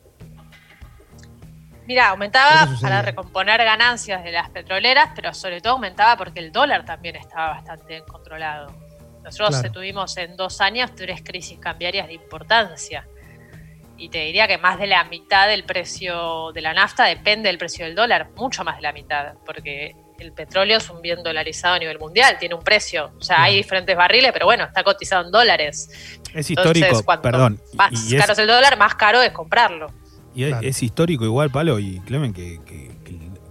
Mira, 1.85 2.09
aumentaba 2.09 2.69
para 2.81 3.01
recomponer 3.01 3.63
ganancias 3.63 4.23
de 4.23 4.31
las 4.31 4.49
petroleras, 4.51 5.09
pero 5.15 5.33
sobre 5.33 5.59
todo 5.59 5.73
aumentaba 5.73 6.17
porque 6.17 6.39
el 6.39 6.51
dólar 6.51 6.85
también 6.85 7.15
estaba 7.15 7.49
bastante 7.49 8.03
controlado. 8.03 8.71
Nosotros 9.23 9.71
tuvimos 9.71 10.15
en 10.17 10.37
dos 10.37 10.61
años 10.61 10.93
tres 10.95 11.21
crisis 11.23 11.59
cambiarias 11.59 12.07
de 12.07 12.13
importancia. 12.13 13.07
Y 13.97 14.09
te 14.09 14.19
diría 14.19 14.47
que 14.47 14.57
más 14.57 14.79
de 14.79 14.87
la 14.87 15.03
mitad 15.03 15.47
del 15.47 15.65
precio 15.65 16.51
de 16.53 16.61
la 16.61 16.73
nafta 16.73 17.05
depende 17.05 17.49
del 17.49 17.57
precio 17.57 17.85
del 17.85 17.95
dólar, 17.95 18.29
mucho 18.35 18.63
más 18.63 18.77
de 18.77 18.81
la 18.83 18.93
mitad, 18.93 19.33
porque 19.45 19.95
el 20.23 20.33
petróleo 20.33 20.77
es 20.77 20.89
un 20.89 21.01
bien 21.01 21.23
dolarizado 21.23 21.75
a 21.75 21.79
nivel 21.79 21.99
mundial, 21.99 22.37
tiene 22.39 22.55
un 22.55 22.63
precio. 22.63 23.11
O 23.17 23.21
sea, 23.21 23.43
hay 23.43 23.57
diferentes 23.57 23.95
barriles, 23.95 24.31
pero 24.33 24.45
bueno, 24.45 24.65
está 24.65 24.83
cotizado 24.83 25.25
en 25.25 25.31
dólares. 25.31 25.89
Es 26.33 26.49
histórico, 26.49 27.03
perdón. 27.21 27.61
Más 27.73 27.91
caro 28.17 28.33
es 28.33 28.39
el 28.39 28.47
dólar, 28.47 28.77
más 28.77 28.95
caro 28.95 29.21
es 29.21 29.31
comprarlo. 29.31 29.91
Y 30.35 30.43
es, 30.43 30.83
histórico 30.83 31.25
igual, 31.25 31.49
Palo 31.49 31.79
y 31.79 31.99
Clemen, 32.01 32.33
que, 32.33 32.59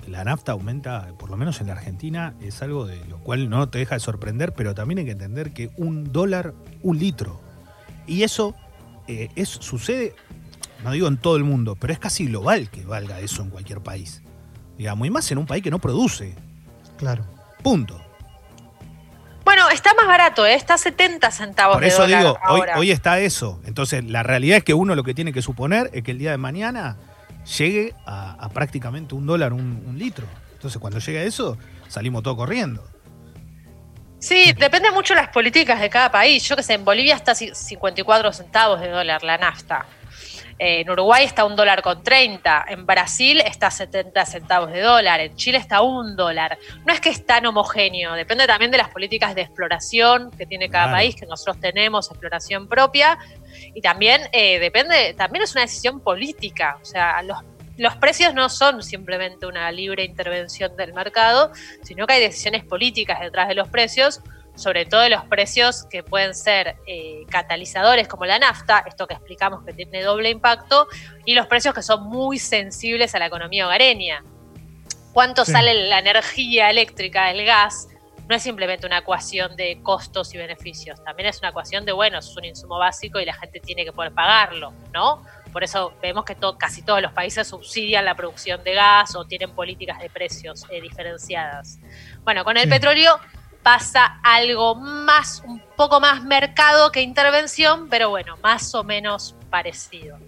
la 0.07 0.25
nafta 0.25 0.53
aumenta, 0.53 1.09
por 1.19 1.29
lo 1.29 1.37
menos 1.37 1.61
en 1.61 1.67
la 1.67 1.75
Argentina, 1.75 2.35
es 2.41 2.63
algo 2.63 2.87
de 2.87 3.05
lo 3.07 3.19
cual 3.19 3.51
no 3.51 3.69
te 3.69 3.79
deja 3.79 3.95
de 3.95 4.01
sorprender, 4.01 4.55
pero 4.55 4.75
también 4.75 4.99
hay 4.99 5.05
que 5.05 5.11
entender 5.11 5.53
que 5.53 5.71
un 5.77 6.13
dólar, 6.13 6.55
un 6.83 6.99
litro. 6.99 7.43
Y 8.07 8.23
eso 8.23 8.55
eh, 9.07 9.29
es, 9.37 9.51
sucede, 9.51 10.15
no 10.83 10.93
digo 10.93 11.09
en 11.09 11.19
todo 11.19 11.37
el 11.37 11.45
mundo, 11.45 11.77
pero 11.79 11.93
es 11.93 11.99
casi 11.99 12.27
global 12.27 12.71
que 12.71 12.85
valga 12.85 13.21
eso 13.21 13.43
en 13.43 13.51
cualquier 13.51 13.83
país. 13.83 14.23
Digamos, 14.79 15.07
y 15.07 15.11
más 15.11 15.31
en 15.31 15.39
un 15.39 15.47
país 15.47 15.63
que 15.63 15.71
no 15.71 15.79
produce. 15.79 16.35
Claro. 16.99 17.25
Punto. 17.63 18.01
Bueno, 19.45 19.71
está 19.71 19.95
más 19.95 20.07
barato, 20.07 20.45
¿eh? 20.45 20.53
está 20.53 20.75
a 20.75 20.79
70 20.79 21.31
centavos. 21.31 21.77
Por 21.77 21.85
eso 21.85 22.07
digo, 22.07 22.37
hoy, 22.51 22.61
hoy, 22.77 22.91
está 22.91 23.19
eso. 23.19 23.63
Entonces, 23.65 24.05
la 24.05 24.23
realidad 24.23 24.59
es 24.59 24.65
que 24.65 24.75
uno 24.75 24.95
lo 24.95 25.05
que 25.05 25.15
tiene 25.15 25.33
que 25.33 25.41
suponer 25.41 25.89
es 25.95 26.03
que 26.03 26.11
el 26.11 26.19
día 26.19 26.33
de 26.33 26.37
mañana 26.37 26.99
llegue 27.57 27.95
a, 28.05 28.49
prácticamente 28.53 29.15
un 29.15 29.27
dólar 29.27 29.55
un, 29.55 29.95
litro. 29.97 30.27
Entonces, 30.53 30.79
cuando 30.79 30.99
llegue 30.99 31.21
a 31.21 31.23
eso, 31.23 31.57
salimos 31.89 32.23
todos 32.23 32.37
corriendo. 32.37 32.85
Sí, 34.19 34.53
depende 34.59 34.91
mucho 34.91 35.15
de 35.15 35.23
las 35.23 35.31
políticas 35.31 35.81
de 35.81 35.89
cada 35.89 36.11
país. 36.11 36.47
Yo 36.47 36.55
que 36.55 36.63
sé, 36.63 36.75
en 36.75 36.85
Bolivia 36.85 37.15
está 37.15 37.35
54 37.35 38.33
centavos 38.33 38.81
de 38.81 38.89
dólar 38.89 39.23
la 39.23 39.39
nafta. 39.39 39.87
En 40.59 40.91
Uruguay 40.91 41.25
está 41.25 41.45
un 41.45 41.55
dólar 41.55 41.83
con 41.83 42.03
30, 42.03 42.67
en 42.69 42.85
Brasil 42.85 43.41
está 43.41 43.71
70 43.71 44.25
centavos 44.27 44.73
de 44.73 44.81
dólar, 44.81 45.21
en 45.21 45.37
Chile 45.37 45.59
está 45.59 45.83
un 45.83 46.17
dólar. 46.17 46.59
No 46.85 46.93
es 46.93 47.01
que 47.01 47.11
es 47.11 47.25
tan 47.25 47.47
homogéneo, 47.47 48.15
depende 48.15 48.47
también 48.47 48.71
de 48.71 48.79
las 48.79 48.89
políticas 48.89 49.35
de 49.35 49.43
exploración 49.43 50.33
que 50.33 50.47
tiene 50.47 50.69
cada 50.69 50.91
país, 50.91 51.15
que 51.15 51.27
nosotros 51.27 51.61
tenemos 51.61 52.11
exploración 52.11 52.69
propia, 52.69 53.19
y 53.75 53.81
también 53.81 54.23
eh, 54.33 54.59
depende, 54.59 55.15
también 55.15 55.45
es 55.45 55.53
una 55.53 55.63
decisión 55.63 56.01
política, 56.01 56.79
o 56.83 56.85
sea, 56.85 57.23
los 57.23 57.39
los 57.79 57.95
precios 57.95 58.35
no 58.35 58.49
son 58.49 58.83
simplemente 58.83 59.47
una 59.47 59.71
libre 59.71 60.05
intervención 60.05 60.77
del 60.77 60.93
mercado, 60.93 61.53
sino 61.83 62.09
que 62.09 62.15
hay 62.15 62.21
decisiones 62.21 62.65
políticas 62.65 63.21
detrás 63.21 63.47
de 63.47 63.55
los 63.55 63.69
precios, 63.69 64.21
sobre 64.59 64.87
todo 64.87 65.03
de 65.03 65.11
los 65.11 65.25
precios 65.25 65.85
que 65.85 66.03
pueden 66.03 66.35
ser 66.35 66.77
eh, 66.87 67.25
catalizadores 67.31 68.09
como 68.09 68.27
la 68.27 68.39
nafta, 68.41 68.85
esto 68.87 69.07
que 69.07 69.15
explicamos 69.15 69.65
que 69.65 69.73
tiene 69.73 70.03
doble 70.03 70.31
impacto, 70.31 70.89
y 71.25 71.35
los 71.35 71.47
precios 71.47 71.75
que 71.75 71.83
son 71.83 72.03
muy 72.05 72.39
sensibles 72.39 73.15
a 73.15 73.21
la 73.21 73.27
economía 73.27 73.67
hogareña. 73.67 74.25
¿Cuánto 75.13 75.45
sale 75.45 75.89
la 75.89 76.01
energía 76.01 76.71
eléctrica, 76.71 77.31
el 77.31 77.45
gas? 77.45 77.89
No 78.29 78.35
es 78.35 78.43
simplemente 78.43 78.87
una 78.87 78.99
ecuación 78.99 79.57
de 79.57 79.81
costos 79.83 80.35
y 80.35 80.39
beneficios, 80.39 81.03
también 81.05 81.29
es 81.29 81.39
una 81.39 81.51
ecuación 81.51 81.85
de, 81.85 81.93
bueno, 81.93 82.19
es 82.19 82.37
un 82.37 82.45
insumo 82.45 82.79
básico 82.79 83.21
y 83.21 83.25
la 83.25 83.35
gente 83.35 83.61
tiene 83.61 83.85
que 83.85 83.93
poder 83.93 84.13
pagarlo, 84.13 84.73
¿no? 84.93 85.23
Por 85.53 85.65
eso 85.65 85.95
vemos 86.03 86.25
que 86.25 86.37
casi 86.59 86.83
todos 86.83 87.01
los 87.01 87.13
países 87.13 87.47
subsidian 87.47 88.05
la 88.05 88.15
producción 88.15 88.63
de 88.65 88.75
gas 88.75 89.15
o 89.17 89.25
tienen 89.25 89.53
políticas 89.53 89.99
de 90.01 90.11
precios 90.11 90.67
eh, 90.69 90.81
diferenciadas. 90.81 91.79
Bueno, 92.23 92.45
con 92.45 92.57
el 92.57 92.69
petróleo 92.69 93.19
pasa 93.63 94.21
algo 94.23 94.75
más, 94.75 95.43
un 95.47 95.61
poco 95.77 96.01
más 96.01 96.23
mercado 96.23 96.91
que 96.93 97.03
intervención, 97.03 97.89
pero 97.89 98.11
bueno, 98.11 98.37
más 98.43 98.75
o 98.75 98.85
menos 98.85 99.35
parecido. 99.51 100.19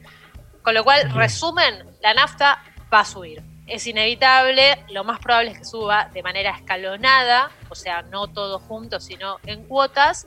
Con 0.63 0.75
lo 0.75 0.85
cual, 0.85 1.11
resumen, 1.13 1.87
la 2.03 2.15
nafta 2.15 2.63
va 2.93 3.01
a 3.01 3.05
subir. 3.05 3.43
Es 3.67 3.87
inevitable, 3.87 4.85
lo 4.91 5.05
más 5.05 5.21
probable 5.21 5.53
es 5.53 5.59
que 5.59 5.65
suba 5.65 6.11
de 6.13 6.23
manera 6.23 6.51
escalonada, 6.51 7.51
o 7.69 7.75
sea, 7.75 8.03
no 8.03 8.27
todo 8.27 8.59
junto, 8.59 9.01
sino 9.01 9.39
en 9.47 9.65
cuotas, 9.65 10.27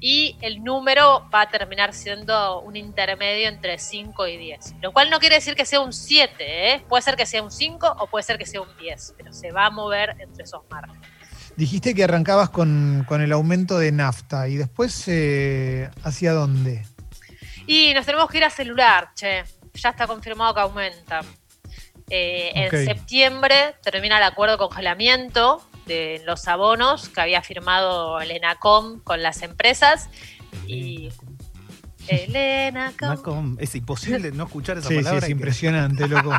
y 0.00 0.36
el 0.42 0.62
número 0.62 1.26
va 1.34 1.40
a 1.40 1.48
terminar 1.48 1.94
siendo 1.94 2.60
un 2.60 2.76
intermedio 2.76 3.48
entre 3.48 3.78
5 3.78 4.26
y 4.26 4.36
10. 4.36 4.74
Lo 4.82 4.92
cual 4.92 5.08
no 5.08 5.18
quiere 5.18 5.36
decir 5.36 5.54
que 5.54 5.64
sea 5.64 5.80
un 5.80 5.94
7, 5.94 6.74
¿eh? 6.74 6.84
puede 6.86 7.02
ser 7.02 7.16
que 7.16 7.24
sea 7.24 7.42
un 7.42 7.50
5 7.50 7.96
o 8.00 8.06
puede 8.08 8.22
ser 8.22 8.36
que 8.36 8.44
sea 8.44 8.60
un 8.60 8.76
10, 8.76 9.14
pero 9.16 9.32
se 9.32 9.50
va 9.50 9.64
a 9.64 9.70
mover 9.70 10.14
entre 10.18 10.44
esos 10.44 10.60
márgenes. 10.68 11.08
Dijiste 11.56 11.94
que 11.94 12.04
arrancabas 12.04 12.50
con, 12.50 13.06
el 13.08 13.32
aumento 13.32 13.78
de 13.78 13.92
nafta 13.92 14.48
y 14.48 14.56
después, 14.56 15.04
eh, 15.06 15.88
¿hacia 16.02 16.32
dónde? 16.32 16.84
Y 17.66 17.94
nos 17.94 18.06
tenemos 18.06 18.28
que 18.28 18.38
ir 18.38 18.44
a 18.44 18.50
celular, 18.50 19.10
che. 19.14 19.44
Ya 19.74 19.90
está 19.90 20.06
confirmado 20.06 20.54
que 20.54 20.60
aumenta. 20.60 21.22
Eh, 22.10 22.52
en 22.54 22.70
septiembre 22.70 23.74
termina 23.82 24.18
el 24.18 24.24
acuerdo 24.24 24.54
de 24.54 24.58
congelamiento 24.58 25.66
de 25.86 26.22
los 26.24 26.46
abonos 26.46 27.08
que 27.08 27.20
había 27.20 27.42
firmado 27.42 28.20
el 28.20 28.30
ENACOM 28.30 29.00
con 29.00 29.22
las 29.22 29.42
empresas. 29.42 30.08
Y 30.66 31.10
Elena 32.08 32.92
Es 33.58 33.74
imposible 33.74 34.30
no 34.32 34.44
escuchar 34.44 34.78
esa 34.78 34.88
palabra. 34.88 35.20
Sí, 35.20 35.24
es 35.26 35.30
impresionante, 35.30 36.08
loco. 36.08 36.32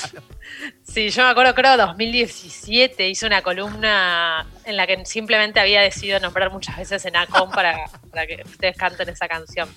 sí, 0.82 1.10
yo 1.10 1.22
me 1.24 1.30
acuerdo, 1.30 1.54
creo, 1.54 1.76
2017 1.76 3.08
hice 3.08 3.26
una 3.26 3.42
columna 3.42 4.46
en 4.64 4.76
la 4.76 4.86
que 4.86 5.04
simplemente 5.04 5.60
había 5.60 5.80
decidido 5.80 6.20
nombrar 6.20 6.50
muchas 6.50 6.76
veces 6.76 7.04
en 7.04 7.16
ACOM 7.16 7.50
para, 7.50 7.86
para 8.10 8.26
que 8.26 8.42
ustedes 8.44 8.76
canten 8.76 9.08
esa 9.08 9.28
canción. 9.28 9.68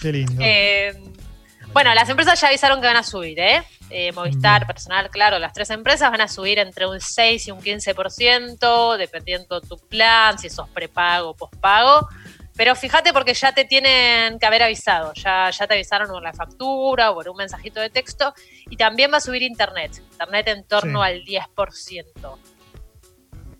Qué 0.00 0.12
lindo. 0.12 0.34
Eh, 0.40 0.92
bueno, 1.74 1.92
las 1.92 2.08
empresas 2.08 2.40
ya 2.40 2.48
avisaron 2.48 2.80
que 2.80 2.86
van 2.86 2.96
a 2.96 3.02
subir, 3.02 3.38
¿eh? 3.40 3.62
eh 3.90 4.12
Movistar, 4.12 4.64
personal, 4.64 5.10
claro, 5.10 5.40
las 5.40 5.52
tres 5.52 5.70
empresas 5.70 6.08
van 6.08 6.20
a 6.20 6.28
subir 6.28 6.60
entre 6.60 6.86
un 6.86 7.00
6 7.00 7.48
y 7.48 7.50
un 7.50 7.60
15%, 7.60 8.96
dependiendo 8.96 9.60
tu 9.60 9.76
plan, 9.76 10.38
si 10.38 10.48
sos 10.50 10.68
prepago 10.68 11.30
o 11.30 11.34
pospago. 11.34 12.08
Pero 12.56 12.76
fíjate 12.76 13.12
porque 13.12 13.34
ya 13.34 13.52
te 13.52 13.64
tienen 13.64 14.38
que 14.38 14.46
haber 14.46 14.62
avisado, 14.62 15.12
ya, 15.14 15.50
ya 15.50 15.66
te 15.66 15.74
avisaron 15.74 16.08
por 16.08 16.22
la 16.22 16.32
factura 16.32 17.10
o 17.10 17.14
por 17.14 17.28
un 17.28 17.36
mensajito 17.36 17.80
de 17.80 17.90
texto 17.90 18.32
y 18.70 18.76
también 18.76 19.10
va 19.12 19.16
a 19.16 19.20
subir 19.20 19.42
internet, 19.42 20.02
internet 20.12 20.48
en 20.48 20.64
torno 20.64 21.02
al 21.02 21.24
10%. 21.24 22.38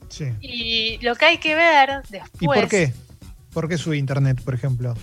Sí. 0.09 0.33
Y 0.41 0.99
lo 0.99 1.17
que 1.17 1.25
hay 1.25 1.39
que 1.39 1.57
ver 1.57 2.03
después... 2.09 2.31
¿Y 2.41 2.47
por 2.47 2.69
qué? 2.69 2.93
¿Por 3.53 3.69
qué 3.69 3.79
sube 3.79 3.97
internet, 3.97 4.41
por 4.45 4.55
ejemplo? 4.55 4.95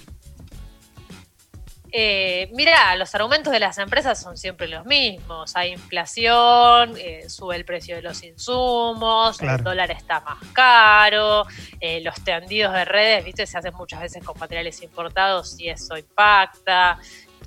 Eh, 1.93 2.49
mira, 2.53 2.95
los 2.95 3.13
argumentos 3.15 3.51
de 3.51 3.59
las 3.59 3.77
empresas 3.77 4.19
son 4.21 4.37
siempre 4.37 4.67
los 4.67 4.85
mismos. 4.85 5.55
Hay 5.55 5.73
inflación, 5.73 6.95
eh, 6.97 7.29
sube 7.29 7.57
el 7.57 7.65
precio 7.65 7.97
de 7.97 8.01
los 8.01 8.23
insumos, 8.23 9.41
el 9.41 9.61
dólar 9.61 9.91
está 9.91 10.21
más 10.21 10.39
caro, 10.53 11.45
eh, 11.81 11.99
los 12.01 12.15
tendidos 12.23 12.73
de 12.73 12.85
redes, 12.85 13.25
viste, 13.25 13.45
se 13.45 13.57
hacen 13.57 13.73
muchas 13.75 13.99
veces 13.99 14.23
con 14.23 14.39
materiales 14.39 14.81
importados 14.81 15.59
y 15.59 15.69
eso 15.69 15.97
impacta. 15.97 16.97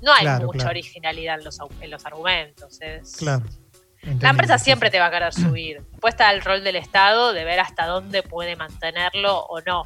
No 0.03 0.13
hay 0.13 0.27
mucha 0.43 0.69
originalidad 0.69 1.39
en 1.39 1.45
los, 1.45 1.57
en 1.81 1.89
los 1.89 2.05
argumentos. 2.05 2.79
claro. 3.17 3.43
La 4.21 4.29
empresa 4.29 4.59
siempre 4.59 4.91
te 4.91 4.99
va 4.99 5.07
a 5.07 5.11
querer 5.11 5.33
subir. 5.33 5.81
Después 5.91 6.13
está 6.13 6.31
el 6.31 6.41
rol 6.41 6.63
del 6.63 6.75
Estado 6.75 7.33
de 7.33 7.43
ver 7.43 7.59
hasta 7.59 7.87
dónde 7.87 8.21
puede 8.21 8.55
mantenerlo 8.55 9.39
o 9.39 9.61
no. 9.61 9.83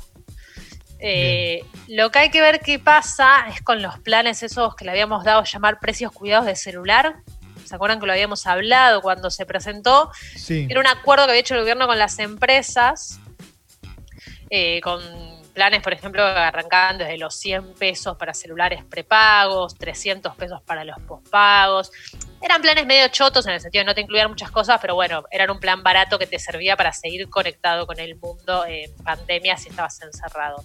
Eh, 1.00 1.64
lo 1.88 2.12
que 2.12 2.20
hay 2.20 2.30
que 2.30 2.42
ver 2.42 2.60
qué 2.60 2.78
pasa 2.78 3.48
es 3.50 3.62
con 3.62 3.82
los 3.82 4.00
planes 4.00 4.44
esos 4.44 4.76
que 4.76 4.84
le 4.86 4.92
habíamos 4.92 5.24
dado 5.24 5.44
llamar 5.44 5.80
precios 5.80 6.12
cuidados 6.12 6.46
de 6.46 6.56
celular. 6.56 7.18
¿Se 7.64 7.76
acuerdan 7.76 8.00
que 8.00 8.06
lo 8.06 8.12
habíamos 8.12 8.46
hablado 8.48 9.02
cuando 9.02 9.30
se 9.30 9.46
presentó? 9.46 10.12
Era 10.70 10.80
un 10.80 10.88
acuerdo 10.88 11.26
que 11.26 11.32
había 11.32 11.42
hecho 11.42 11.56
el 11.56 11.62
gobierno 11.62 11.88
con 11.88 12.00
las 12.00 12.20
empresas, 12.20 13.20
eh, 14.50 14.82
con 14.82 15.02
planes, 15.54 15.82
por 15.82 15.94
ejemplo, 15.94 16.24
que 16.24 16.40
arrancaban 16.40 16.98
desde 16.98 17.18
los 17.18 17.36
100 17.36 17.74
pesos 17.76 18.18
para 18.18 18.34
celulares 18.34 18.84
prepagos, 18.84 19.76
300 19.76 20.36
pesos 20.36 20.62
para 20.64 20.84
los 20.84 21.00
pospagos. 21.02 21.92
Eran 22.42 22.62
planes 22.62 22.86
medio 22.86 23.08
chotos 23.10 23.46
en 23.48 23.54
el 23.54 23.62
sentido 23.62 23.82
de 23.82 23.86
no 23.86 23.96
te 23.96 24.02
incluían 24.02 24.30
muchas 24.30 24.50
cosas, 24.50 24.80
pero 24.82 24.96
bueno, 24.96 25.24
eran 25.32 25.50
un 25.50 25.60
plan 25.60 25.84
barato 25.84 26.18
que 26.18 26.26
te 26.26 26.40
servía 26.40 26.78
para 26.78 26.94
seguir 26.94 27.30
conectado 27.30 27.86
con 27.86 28.00
el 28.00 28.16
mundo 28.16 28.66
en 28.66 28.96
pandemia 29.04 29.58
si 29.58 29.70
estabas 29.70 30.02
encerrado. 30.02 30.64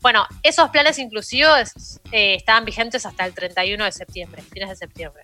Bueno, 0.00 0.26
esos 0.42 0.68
planes 0.70 0.98
inclusivos 0.98 2.00
eh, 2.12 2.34
estaban 2.34 2.64
vigentes 2.64 3.06
hasta 3.06 3.24
el 3.24 3.34
31 3.34 3.84
de 3.84 3.92
septiembre, 3.92 4.42
fines 4.42 4.68
de 4.68 4.76
septiembre. 4.76 5.22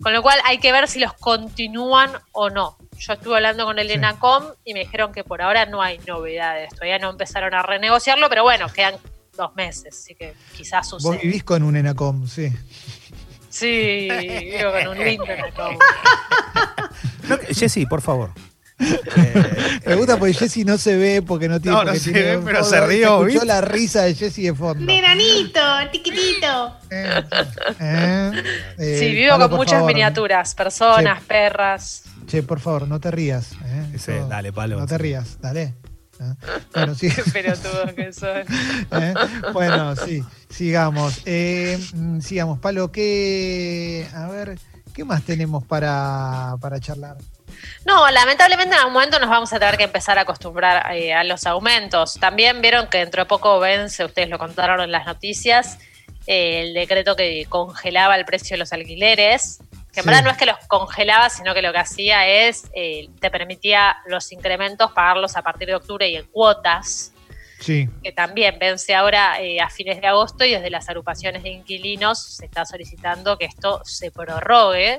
Con 0.00 0.12
lo 0.12 0.22
cual 0.22 0.38
hay 0.44 0.58
que 0.58 0.72
ver 0.72 0.88
si 0.88 0.98
los 0.98 1.12
continúan 1.14 2.10
o 2.32 2.50
no. 2.50 2.76
Yo 2.98 3.12
estuve 3.14 3.36
hablando 3.36 3.64
con 3.64 3.78
el 3.78 3.90
ENACOM 3.90 4.44
y 4.64 4.74
me 4.74 4.80
dijeron 4.80 5.12
que 5.12 5.24
por 5.24 5.42
ahora 5.42 5.66
no 5.66 5.82
hay 5.82 5.98
novedades. 6.06 6.70
Todavía 6.70 6.98
no 6.98 7.10
empezaron 7.10 7.54
a 7.54 7.62
renegociarlo, 7.62 8.28
pero 8.28 8.42
bueno, 8.42 8.68
quedan 8.68 8.94
dos 9.36 9.54
meses, 9.54 9.98
así 9.98 10.14
que 10.14 10.34
quizás 10.56 10.88
suceda. 10.88 11.12
Vos 11.12 11.22
vivís 11.22 11.44
con 11.44 11.62
un 11.62 11.76
ENACOM, 11.76 12.26
sí. 12.26 12.52
Sí, 13.52 14.08
vivo 14.10 14.72
con 14.72 14.88
un 14.98 15.04
lindo. 15.04 15.24
No, 17.28 17.36
Jessy, 17.54 17.86
por 17.86 18.02
favor. 18.02 18.30
Me 19.86 19.94
gusta 19.94 20.16
porque 20.18 20.34
Jessy 20.34 20.64
no 20.64 20.76
se 20.76 20.96
ve 20.96 21.22
porque 21.22 21.48
no 21.48 21.60
tiene. 21.60 21.76
No, 21.76 21.84
no 21.84 21.86
porque 21.92 22.00
se 22.00 22.12
tiene 22.12 22.36
ve, 22.38 22.42
pero 22.44 22.64
se 22.64 22.84
rió, 22.84 23.24
escuchó 23.26 23.44
la 23.44 23.60
risa 23.60 24.02
de 24.02 24.14
Jessy 24.16 24.42
de 24.42 24.54
fondo. 24.54 24.84
Nenanito, 24.84 25.60
tiquitito. 25.92 26.76
Eh, 26.90 27.22
eh, 27.78 28.42
eh, 28.78 28.96
Sí, 28.98 29.14
vivo 29.14 29.38
con 29.38 29.50
muchas 29.52 29.74
favor. 29.74 29.92
miniaturas, 29.92 30.54
personas, 30.56 31.22
perras. 31.22 32.02
Che, 32.26 32.42
por 32.42 32.58
favor, 32.58 32.88
no 32.88 32.98
te 32.98 33.12
rías. 33.12 33.52
eh, 33.64 33.86
Ese, 33.94 34.18
eso- 34.18 34.28
dale, 34.28 34.52
Palo. 34.52 34.80
No 34.80 34.86
te 34.86 34.98
rías, 34.98 35.38
dale. 35.40 35.74
Eh, 36.22 36.60
Bueno, 36.74 36.94
sí. 36.94 37.08
Pero 37.32 37.56
todo 37.56 37.94
que 37.94 38.12
son. 38.12 38.38
¿eh? 39.02 39.14
Bueno, 39.52 39.96
sí, 39.96 40.22
sigamos. 40.48 41.22
Eh, 41.24 41.78
mm, 41.94 42.20
sigamos, 42.20 42.58
Palo, 42.58 42.92
¿qué. 42.92 44.06
A 44.14 44.28
ver, 44.28 44.58
¿qué 44.94 45.04
más 45.04 45.22
tenemos 45.24 45.64
para, 45.64 46.54
para 46.60 46.80
charlar? 46.80 47.16
No, 47.84 48.10
lamentablemente 48.10 48.74
en 48.74 48.80
algún 48.80 48.94
momento 48.94 49.18
nos 49.18 49.28
vamos 49.28 49.52
a 49.52 49.58
tener 49.58 49.76
que 49.76 49.84
empezar 49.84 50.18
a 50.18 50.22
acostumbrar 50.22 50.94
eh, 50.94 51.12
a 51.12 51.24
los 51.24 51.46
aumentos. 51.46 52.14
También 52.14 52.60
vieron 52.60 52.88
que 52.88 52.98
dentro 52.98 53.22
de 53.22 53.26
poco 53.28 53.58
vence, 53.60 54.04
ustedes 54.04 54.28
lo 54.28 54.38
contaron 54.38 54.80
en 54.80 54.92
las 54.92 55.06
noticias, 55.06 55.78
eh, 56.26 56.62
el 56.62 56.74
decreto 56.74 57.16
que 57.16 57.46
congelaba 57.48 58.16
el 58.16 58.24
precio 58.24 58.54
de 58.54 58.58
los 58.58 58.72
alquileres, 58.72 59.60
que 59.92 60.00
en 60.00 60.04
Sí. 60.04 60.08
verdad 60.10 60.24
no 60.24 60.30
es 60.30 60.36
que 60.38 60.46
los 60.46 60.56
congelaba, 60.68 61.28
sino 61.28 61.54
que 61.54 61.62
lo 61.62 61.72
que 61.72 61.78
hacía 61.78 62.26
es, 62.26 62.64
eh, 62.74 63.08
te 63.20 63.30
permitía 63.30 63.96
los 64.06 64.32
incrementos 64.32 64.90
pagarlos 64.92 65.36
a 65.36 65.42
partir 65.42 65.68
de 65.68 65.74
octubre 65.74 66.08
y 66.08 66.16
en 66.16 66.26
cuotas, 66.26 67.12
Sí, 67.60 67.88
que 68.02 68.10
también 68.10 68.58
vence 68.58 68.92
ahora 68.92 69.40
eh, 69.40 69.60
a 69.60 69.70
fines 69.70 70.00
de 70.00 70.08
agosto 70.08 70.44
y 70.44 70.50
desde 70.50 70.68
las 70.68 70.88
agrupaciones 70.88 71.44
de 71.44 71.50
inquilinos 71.50 72.20
se 72.20 72.46
está 72.46 72.64
solicitando 72.66 73.38
que 73.38 73.44
esto 73.44 73.80
se 73.84 74.10
prorrogue 74.10 74.98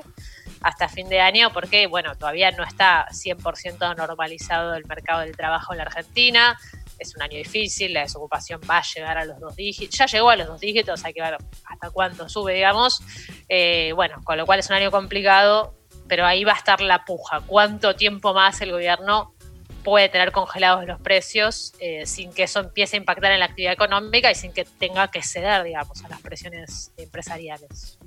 hasta 0.62 0.88
fin 0.88 1.10
de 1.10 1.20
año 1.20 1.52
porque, 1.52 1.86
bueno, 1.88 2.16
todavía 2.16 2.50
no 2.52 2.64
está 2.64 3.06
100% 3.12 3.94
normalizado 3.96 4.74
el 4.76 4.86
mercado 4.86 5.20
del 5.20 5.36
trabajo 5.36 5.74
en 5.74 5.78
la 5.78 5.84
Argentina. 5.84 6.58
Es 6.98 7.14
un 7.14 7.20
año 7.20 7.36
difícil, 7.36 7.92
la 7.92 8.00
desocupación 8.00 8.62
va 8.70 8.78
a 8.78 8.82
llegar 8.82 9.18
a 9.18 9.26
los 9.26 9.38
dos 9.40 9.54
dígitos, 9.56 9.98
ya 9.98 10.06
llegó 10.06 10.30
a 10.30 10.36
los 10.36 10.46
dos 10.46 10.60
dígitos, 10.60 11.04
hay 11.04 11.12
que 11.12 11.20
ver 11.20 11.36
hasta 11.66 11.90
cuánto 11.90 12.30
sube, 12.30 12.54
digamos. 12.54 13.02
Eh, 13.48 13.92
bueno, 13.94 14.16
con 14.24 14.36
lo 14.38 14.46
cual 14.46 14.58
es 14.60 14.68
un 14.70 14.76
año 14.76 14.90
complicado, 14.90 15.74
pero 16.08 16.26
ahí 16.26 16.44
va 16.44 16.52
a 16.52 16.56
estar 16.56 16.80
la 16.80 17.04
puja. 17.04 17.40
¿Cuánto 17.46 17.94
tiempo 17.94 18.34
más 18.34 18.60
el 18.60 18.72
gobierno 18.72 19.34
puede 19.82 20.08
tener 20.08 20.32
congelados 20.32 20.86
los 20.86 20.98
precios 21.00 21.74
eh, 21.78 22.06
sin 22.06 22.32
que 22.32 22.44
eso 22.44 22.60
empiece 22.60 22.96
a 22.96 23.00
impactar 23.00 23.32
en 23.32 23.40
la 23.40 23.44
actividad 23.46 23.72
económica 23.74 24.30
y 24.30 24.34
sin 24.34 24.52
que 24.52 24.64
tenga 24.64 25.08
que 25.08 25.22
ceder, 25.22 25.62
digamos, 25.62 26.02
a 26.04 26.08
las 26.08 26.20
presiones 26.22 26.90
empresariales. 26.96 27.98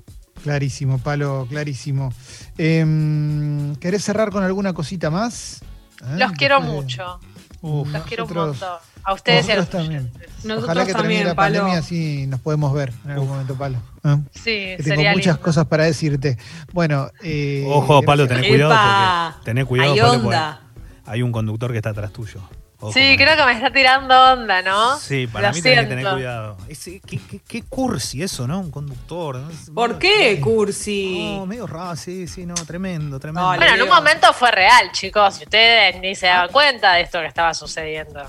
clarísimo, 0.42 0.98
Palo, 0.98 1.46
clarísimo. 1.48 2.12
Em, 2.56 3.74
¿Querés 3.76 4.04
cerrar 4.04 4.30
con 4.30 4.42
alguna 4.42 4.72
cosita 4.72 5.10
más? 5.10 5.62
¿Eh? 6.02 6.16
Los 6.18 6.32
quiero 6.32 6.56
Después 6.56 6.74
de- 6.76 6.82
mucho, 6.82 7.20
Uf, 7.62 7.88
los 7.92 8.02
quiero 8.04 8.24
un 8.26 8.32
montón. 8.34 8.78
A 9.08 9.14
ustedes 9.14 9.48
y 9.48 9.52
a 9.52 9.56
los 9.56 9.64
nosotros 9.66 9.82
también. 9.84 10.12
Nosotros 10.44 10.64
Ojalá 10.64 10.80
que 10.86 10.92
termine 10.92 11.02
también, 11.02 11.26
la 11.28 11.34
Palo. 11.34 11.54
pandemia 11.58 11.78
así 11.80 12.26
nos 12.26 12.40
podemos 12.40 12.72
ver 12.74 12.92
en 13.04 13.10
algún 13.12 13.28
momento, 13.28 13.54
Palo. 13.56 13.78
¿eh? 14.04 14.16
Sí, 14.34 14.42
Que 14.44 14.76
tengo 14.84 14.88
sería 14.96 15.12
muchas 15.12 15.26
lindo. 15.34 15.42
cosas 15.42 15.66
para 15.66 15.84
decirte. 15.84 16.36
Bueno, 16.72 17.10
eh, 17.22 17.64
Ojo, 17.68 18.02
Palo, 18.02 18.28
tenés 18.28 18.46
cuidado. 18.48 18.72
Epa, 18.72 19.30
Porque, 19.32 19.44
tenés 19.46 19.64
cuidado, 19.64 19.92
hay 19.94 20.00
Palo, 20.00 20.12
onda. 20.12 20.60
porque 20.74 21.10
hay 21.10 21.22
un 21.22 21.32
conductor 21.32 21.70
que 21.72 21.78
está 21.78 21.90
atrás 21.90 22.12
tuyo. 22.12 22.40
Ojo 22.80 22.92
Sí, 22.92 23.16
creo 23.16 23.36
que 23.36 23.44
me 23.44 23.52
está 23.54 23.72
tirando 23.72 24.14
onda, 24.34 24.62
¿no? 24.62 24.96
Sí, 24.98 25.26
para 25.26 25.48
Lo 25.48 25.54
mí 25.54 25.62
tenés 25.62 25.80
que 25.80 25.86
siento. 25.86 25.96
tener 26.04 26.14
cuidado. 26.14 26.56
Ese, 26.68 27.00
qué, 27.00 27.18
qué, 27.28 27.40
qué 27.40 27.62
cursi 27.62 28.22
eso, 28.22 28.46
¿no? 28.46 28.60
Un 28.60 28.70
conductor. 28.70 29.34
¿no? 29.36 29.50
Es 29.50 29.68
¿Por 29.74 29.88
medio- 29.94 29.98
qué, 29.98 30.38
Cursi? 30.40 31.34
No, 31.38 31.46
medio 31.46 31.66
raro, 31.66 31.96
sí, 31.96 32.28
sí, 32.28 32.46
no, 32.46 32.54
tremendo, 32.54 33.18
tremendo. 33.18 33.48
Dale. 33.48 33.58
Bueno, 33.58 33.74
en 33.74 33.82
un 33.82 33.88
momento 33.88 34.32
fue 34.32 34.52
real, 34.52 34.92
chicos, 34.92 35.40
y 35.40 35.44
ustedes 35.44 36.00
ni 36.00 36.14
se 36.14 36.26
daban 36.26 36.52
cuenta 36.52 36.92
de 36.92 37.00
esto 37.00 37.18
que 37.18 37.26
estaba 37.26 37.52
sucediendo. 37.52 38.22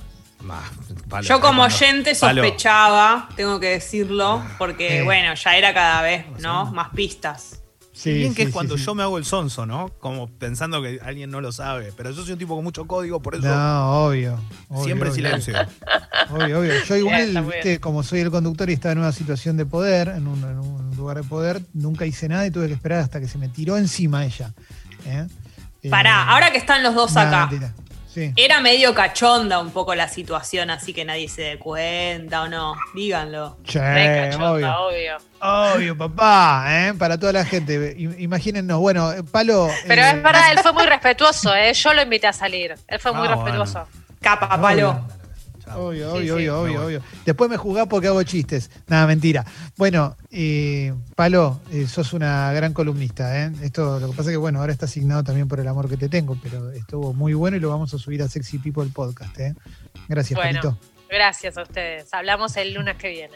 Ah, 0.51 0.63
Palo, 1.09 1.27
Yo 1.27 1.39
como 1.41 1.59
cuando- 1.59 1.75
oyente 1.75 2.15
Palo, 2.15 2.43
sospechaba, 2.43 3.29
tengo 3.35 3.59
que 3.59 3.69
decirlo, 3.69 4.43
porque 4.57 4.99
Eh. 4.99 5.03
bueno, 5.03 5.33
ya 5.35 5.57
era 5.57 5.73
cada 5.73 6.01
vez, 6.01 6.25
¿no? 6.39 6.71
Más 6.71 6.89
pistas. 6.89 7.55
Sí, 7.91 8.13
bien 8.13 8.33
que 8.33 8.43
sí, 8.43 8.47
es 8.47 8.53
cuando 8.53 8.75
sí, 8.75 8.79
sí. 8.79 8.85
yo 8.85 8.95
me 8.95 9.03
hago 9.03 9.17
el 9.17 9.25
sonso, 9.25 9.65
¿no? 9.65 9.89
Como 9.99 10.29
pensando 10.29 10.81
que 10.81 10.99
alguien 11.03 11.29
no 11.29 11.41
lo 11.41 11.51
sabe. 11.51 11.91
Pero 11.97 12.11
yo 12.11 12.23
soy 12.23 12.31
un 12.31 12.39
tipo 12.39 12.55
con 12.55 12.63
mucho 12.63 12.87
código, 12.87 13.21
por 13.21 13.35
eso 13.35 13.45
No, 13.47 14.05
obvio. 14.05 14.39
obvio, 14.69 14.83
siempre 14.85 15.09
obvio. 15.09 15.15
silencio. 15.15 15.53
Obvio, 16.31 16.59
obvio. 16.59 16.73
Yo 16.87 16.95
igual, 16.95 17.43
viste, 17.45 17.79
como 17.79 18.03
soy 18.03 18.19
el 18.21 18.29
conductor 18.31 18.69
y 18.69 18.73
estaba 18.73 18.91
en 18.93 18.99
una 18.99 19.11
situación 19.11 19.57
de 19.57 19.65
poder, 19.65 20.09
en 20.09 20.27
un, 20.27 20.37
en 20.43 20.59
un 20.59 20.95
lugar 20.95 21.17
de 21.17 21.23
poder, 21.23 21.61
nunca 21.73 22.05
hice 22.05 22.29
nada 22.29 22.45
y 22.45 22.51
tuve 22.51 22.67
que 22.67 22.73
esperar 22.73 22.99
hasta 22.99 23.19
que 23.19 23.27
se 23.27 23.37
me 23.39 23.49
tiró 23.49 23.77
encima 23.77 24.23
ella. 24.23 24.53
¿eh? 25.07 25.25
Eh, 25.81 25.89
Pará, 25.89 26.29
ahora 26.29 26.51
que 26.51 26.57
están 26.59 26.83
los 26.83 26.93
dos 26.93 27.13
nah, 27.15 27.21
acá, 27.27 27.47
mentira. 27.47 27.73
Sí. 28.11 28.33
era 28.35 28.59
medio 28.59 28.95
cachonda 28.95 29.59
un 29.59 29.69
poco 29.69 29.93
la 29.93 30.07
situación, 30.07 30.71
así 30.71 30.93
que 30.93 31.05
nadie 31.05 31.29
se 31.29 31.43
dé 31.43 31.59
cuenta 31.59 32.41
o 32.41 32.47
no. 32.47 32.75
Díganlo. 32.95 33.57
Che, 33.63 33.79
cachonda, 33.79 34.51
obvio. 34.51 34.87
obvio. 34.87 35.17
Obvio, 35.41 35.97
papá, 35.97 36.65
¿eh? 36.67 36.93
Para 36.97 37.17
toda 37.19 37.33
la 37.33 37.45
gente. 37.45 37.95
Imagínennos, 38.17 38.79
bueno, 38.79 39.11
eh, 39.11 39.23
Palo. 39.23 39.69
Pero 39.87 40.01
eh, 40.01 40.09
es 40.09 40.23
verdad, 40.23 40.51
él 40.51 40.59
fue 40.59 40.73
muy 40.73 40.85
respetuoso, 40.87 41.53
¿eh? 41.55 41.71
Yo 41.73 41.93
lo 41.93 42.01
invité 42.01 42.27
a 42.27 42.33
salir. 42.33 42.75
Él 42.87 42.99
fue 42.99 43.13
muy 43.13 43.27
Ah, 43.27 43.35
respetuoso. 43.35 43.87
Capa, 44.21 44.59
palo. 44.59 44.91
Chao. 45.07 45.18
Obvio, 45.77 46.11
Sí, 46.11 46.17
obvio, 46.17 46.37
sí. 46.37 46.47
obvio, 46.47 46.61
obvio, 46.61 46.85
obvio. 46.85 47.01
Después 47.25 47.49
me 47.49 47.57
juzgás 47.57 47.87
porque 47.87 48.07
hago 48.07 48.21
chistes. 48.23 48.69
Nada, 48.87 49.07
mentira. 49.07 49.45
Bueno, 49.77 50.15
eh, 50.31 50.93
Palo, 51.15 51.61
eh, 51.71 51.87
sos 51.87 52.13
una 52.13 52.51
gran 52.53 52.73
columnista, 52.73 53.45
¿eh? 53.45 53.51
Esto, 53.61 53.99
lo 53.99 54.11
que 54.11 54.15
pasa 54.17 54.29
es 54.29 54.33
que, 54.33 54.37
bueno, 54.37 54.59
ahora 54.59 54.71
está 54.73 54.85
asignado 54.85 55.23
también 55.23 55.47
por 55.47 55.59
el 55.59 55.67
amor 55.67 55.89
que 55.89 55.97
te 55.97 56.09
tengo, 56.09 56.37
pero 56.41 56.71
estuvo 56.71 57.13
muy 57.13 57.33
bueno 57.33 57.57
y 57.57 57.59
lo 57.59 57.69
vamos 57.69 57.93
a 57.93 57.97
subir 57.97 58.21
a 58.21 58.27
Sexy 58.27 58.59
People 58.59 58.89
Podcast, 58.93 59.39
¿eh? 59.39 59.55
Gracias, 60.07 60.37
Bueno. 60.37 60.61
Palito. 60.61 60.79
Gracias 61.09 61.57
a 61.57 61.63
ustedes. 61.63 62.13
Hablamos 62.13 62.55
el 62.57 62.73
lunes 62.75 62.95
que 62.97 63.09
viene. 63.09 63.33